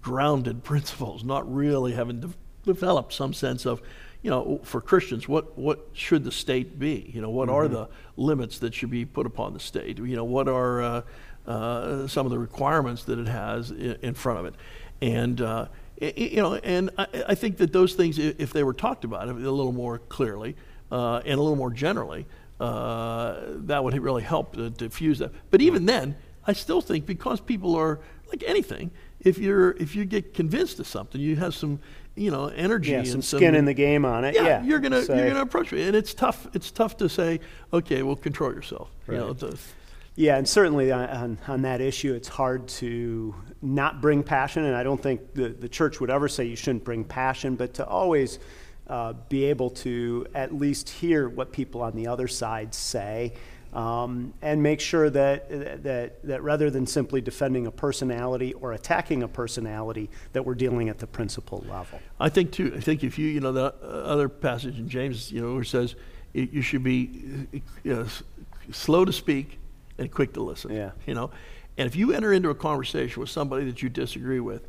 grounded 0.00 0.62
principles, 0.64 1.24
not 1.24 1.52
really 1.52 1.92
having 1.92 2.20
de- 2.20 2.34
developed 2.64 3.12
some 3.12 3.32
sense 3.32 3.64
of 3.66 3.80
you 4.26 4.30
know, 4.30 4.58
for 4.64 4.80
Christians, 4.80 5.28
what, 5.28 5.56
what 5.56 5.86
should 5.92 6.24
the 6.24 6.32
state 6.32 6.80
be? 6.80 7.12
You 7.14 7.20
know, 7.20 7.30
what 7.30 7.46
mm-hmm. 7.46 7.58
are 7.58 7.68
the 7.68 7.88
limits 8.16 8.58
that 8.58 8.74
should 8.74 8.90
be 8.90 9.04
put 9.04 9.24
upon 9.24 9.52
the 9.52 9.60
state? 9.60 9.98
You 9.98 10.16
know, 10.16 10.24
what 10.24 10.48
are 10.48 10.82
uh, 10.82 11.02
uh, 11.46 12.08
some 12.08 12.26
of 12.26 12.32
the 12.32 12.38
requirements 12.40 13.04
that 13.04 13.20
it 13.20 13.28
has 13.28 13.70
in, 13.70 13.96
in 14.02 14.14
front 14.14 14.40
of 14.40 14.46
it. 14.46 14.54
And, 15.00 15.40
uh, 15.40 15.68
you 16.00 16.38
know, 16.38 16.54
and 16.56 16.90
I, 16.98 17.06
I, 17.28 17.34
think 17.36 17.58
that 17.58 17.72
those 17.72 17.94
things, 17.94 18.18
if 18.18 18.52
they 18.52 18.64
were 18.64 18.74
talked 18.74 19.04
about 19.04 19.28
a 19.28 19.32
little 19.32 19.70
more 19.70 20.00
clearly 20.00 20.56
uh, 20.90 21.18
and 21.18 21.38
a 21.38 21.40
little 21.40 21.54
more 21.54 21.70
generally, 21.70 22.26
uh, 22.58 23.36
that 23.46 23.84
would 23.84 23.96
really 23.96 24.24
help 24.24 24.56
to 24.56 24.70
diffuse 24.70 25.20
that. 25.20 25.30
But 25.52 25.60
even 25.60 25.86
then, 25.86 26.16
I 26.48 26.52
still 26.52 26.80
think 26.80 27.06
because 27.06 27.40
people 27.40 27.76
are 27.76 28.00
like 28.28 28.42
anything, 28.44 28.90
if 29.20 29.38
you're 29.38 29.70
if 29.72 29.94
you 29.94 30.04
get 30.04 30.34
convinced 30.34 30.80
of 30.80 30.88
something, 30.88 31.20
you 31.20 31.36
have 31.36 31.54
some 31.54 31.78
you 32.16 32.30
know 32.30 32.46
energy 32.48 32.92
yeah, 32.92 32.98
and 32.98 33.06
some 33.06 33.22
skin 33.22 33.54
in 33.54 33.64
the 33.64 33.74
game 33.74 34.04
on 34.04 34.24
it. 34.24 34.34
Yeah, 34.34 34.42
yeah. 34.42 34.62
you're 34.64 34.80
gonna 34.80 35.02
you're 35.02 35.28
gonna 35.28 35.42
approach 35.42 35.72
it, 35.72 35.86
and 35.86 35.94
it's 35.94 36.14
tough. 36.14 36.48
It's 36.54 36.70
tough 36.70 36.96
to 36.98 37.08
say, 37.08 37.40
okay, 37.72 38.02
well, 38.02 38.16
control 38.16 38.52
yourself. 38.52 38.90
Right. 39.06 39.20
You 39.20 39.36
know, 39.40 39.52
yeah, 40.16 40.38
and 40.38 40.48
certainly 40.48 40.90
on, 40.92 41.38
on 41.46 41.62
that 41.62 41.82
issue, 41.82 42.14
it's 42.14 42.28
hard 42.28 42.68
to 42.68 43.34
not 43.60 44.00
bring 44.00 44.22
passion, 44.22 44.64
and 44.64 44.74
I 44.74 44.82
don't 44.82 45.00
think 45.00 45.34
the, 45.34 45.50
the 45.50 45.68
church 45.68 46.00
would 46.00 46.10
ever 46.10 46.26
say 46.26 46.46
you 46.46 46.56
shouldn't 46.56 46.84
bring 46.84 47.04
passion, 47.04 47.54
but 47.54 47.74
to 47.74 47.86
always 47.86 48.38
uh, 48.86 49.12
be 49.28 49.44
able 49.44 49.68
to 49.70 50.26
at 50.34 50.54
least 50.54 50.88
hear 50.88 51.28
what 51.28 51.52
people 51.52 51.82
on 51.82 51.94
the 51.94 52.06
other 52.06 52.28
side 52.28 52.74
say. 52.74 53.34
Um, 53.76 54.32
and 54.40 54.62
make 54.62 54.80
sure 54.80 55.10
that, 55.10 55.82
that, 55.82 56.24
that 56.24 56.42
rather 56.42 56.70
than 56.70 56.86
simply 56.86 57.20
defending 57.20 57.66
a 57.66 57.70
personality 57.70 58.54
or 58.54 58.72
attacking 58.72 59.22
a 59.22 59.28
personality, 59.28 60.08
that 60.32 60.46
we're 60.46 60.54
dealing 60.54 60.88
at 60.88 60.98
the 60.98 61.06
principle 61.06 61.62
level. 61.68 62.00
I 62.18 62.30
think 62.30 62.52
too. 62.52 62.72
I 62.74 62.80
think 62.80 63.04
if 63.04 63.18
you, 63.18 63.28
you 63.28 63.40
know, 63.40 63.52
the 63.52 63.74
other 63.82 64.30
passage 64.30 64.78
in 64.78 64.88
James, 64.88 65.30
you 65.30 65.42
know, 65.42 65.52
where 65.52 65.60
it 65.60 65.66
says 65.66 65.94
you 66.32 66.62
should 66.62 66.82
be 66.82 67.46
uh, 67.90 68.04
slow 68.72 69.04
to 69.04 69.12
speak, 69.12 69.58
and 69.98 70.10
quick 70.10 70.32
to 70.34 70.42
listen. 70.42 70.74
Yeah. 70.74 70.92
You 71.06 71.12
know, 71.12 71.30
and 71.76 71.86
if 71.86 71.96
you 71.96 72.14
enter 72.14 72.32
into 72.32 72.48
a 72.48 72.54
conversation 72.54 73.20
with 73.20 73.28
somebody 73.28 73.66
that 73.66 73.82
you 73.82 73.90
disagree 73.90 74.40
with, 74.40 74.66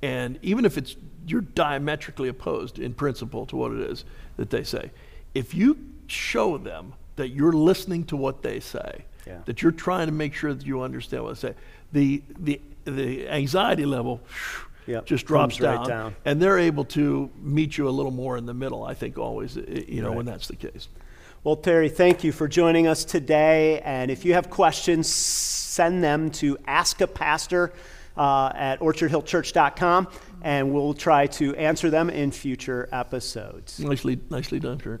and 0.00 0.38
even 0.40 0.64
if 0.64 0.78
it's 0.78 0.96
you're 1.26 1.42
diametrically 1.42 2.28
opposed 2.28 2.78
in 2.78 2.94
principle 2.94 3.44
to 3.46 3.56
what 3.56 3.72
it 3.72 3.80
is 3.80 4.06
that 4.38 4.48
they 4.48 4.62
say, 4.62 4.92
if 5.34 5.54
you 5.54 5.76
show 6.06 6.56
them 6.56 6.94
that 7.16 7.28
you're 7.28 7.52
listening 7.52 8.04
to 8.04 8.16
what 8.16 8.42
they 8.42 8.60
say, 8.60 9.04
yeah. 9.26 9.38
that 9.46 9.62
you're 9.62 9.72
trying 9.72 10.06
to 10.06 10.12
make 10.12 10.34
sure 10.34 10.54
that 10.54 10.66
you 10.66 10.82
understand 10.82 11.24
what 11.24 11.36
they 11.36 11.48
say, 11.48 11.54
the 11.92 12.22
the 12.38 12.60
the 12.84 13.28
anxiety 13.28 13.84
level 13.84 14.20
yep. 14.86 15.06
just 15.06 15.26
drops 15.26 15.56
down, 15.56 15.78
right 15.78 15.88
down, 15.88 16.16
and 16.24 16.40
they're 16.40 16.58
able 16.58 16.84
to 16.84 17.30
meet 17.40 17.76
you 17.76 17.88
a 17.88 17.90
little 17.90 18.12
more 18.12 18.36
in 18.36 18.46
the 18.46 18.54
middle. 18.54 18.84
I 18.84 18.94
think 18.94 19.18
always, 19.18 19.56
you 19.56 20.02
know, 20.02 20.08
right. 20.08 20.16
when 20.16 20.26
that's 20.26 20.48
the 20.48 20.56
case. 20.56 20.88
Well, 21.44 21.56
Terry, 21.56 21.88
thank 21.88 22.24
you 22.24 22.32
for 22.32 22.48
joining 22.48 22.88
us 22.88 23.04
today. 23.04 23.80
And 23.80 24.10
if 24.10 24.24
you 24.24 24.34
have 24.34 24.50
questions, 24.50 25.06
send 25.06 26.02
them 26.02 26.30
to 26.32 26.58
Ask 26.66 27.00
a 27.00 27.06
Pastor 27.06 27.72
uh, 28.16 28.50
at 28.52 28.80
orchardhillchurch.com, 28.80 30.08
and 30.42 30.72
we'll 30.72 30.94
try 30.94 31.28
to 31.28 31.54
answer 31.54 31.88
them 31.88 32.10
in 32.10 32.32
future 32.32 32.88
episodes. 32.90 33.78
Nicely, 33.78 34.18
nicely 34.28 34.58
done, 34.58 34.78
Kurt. 34.78 35.00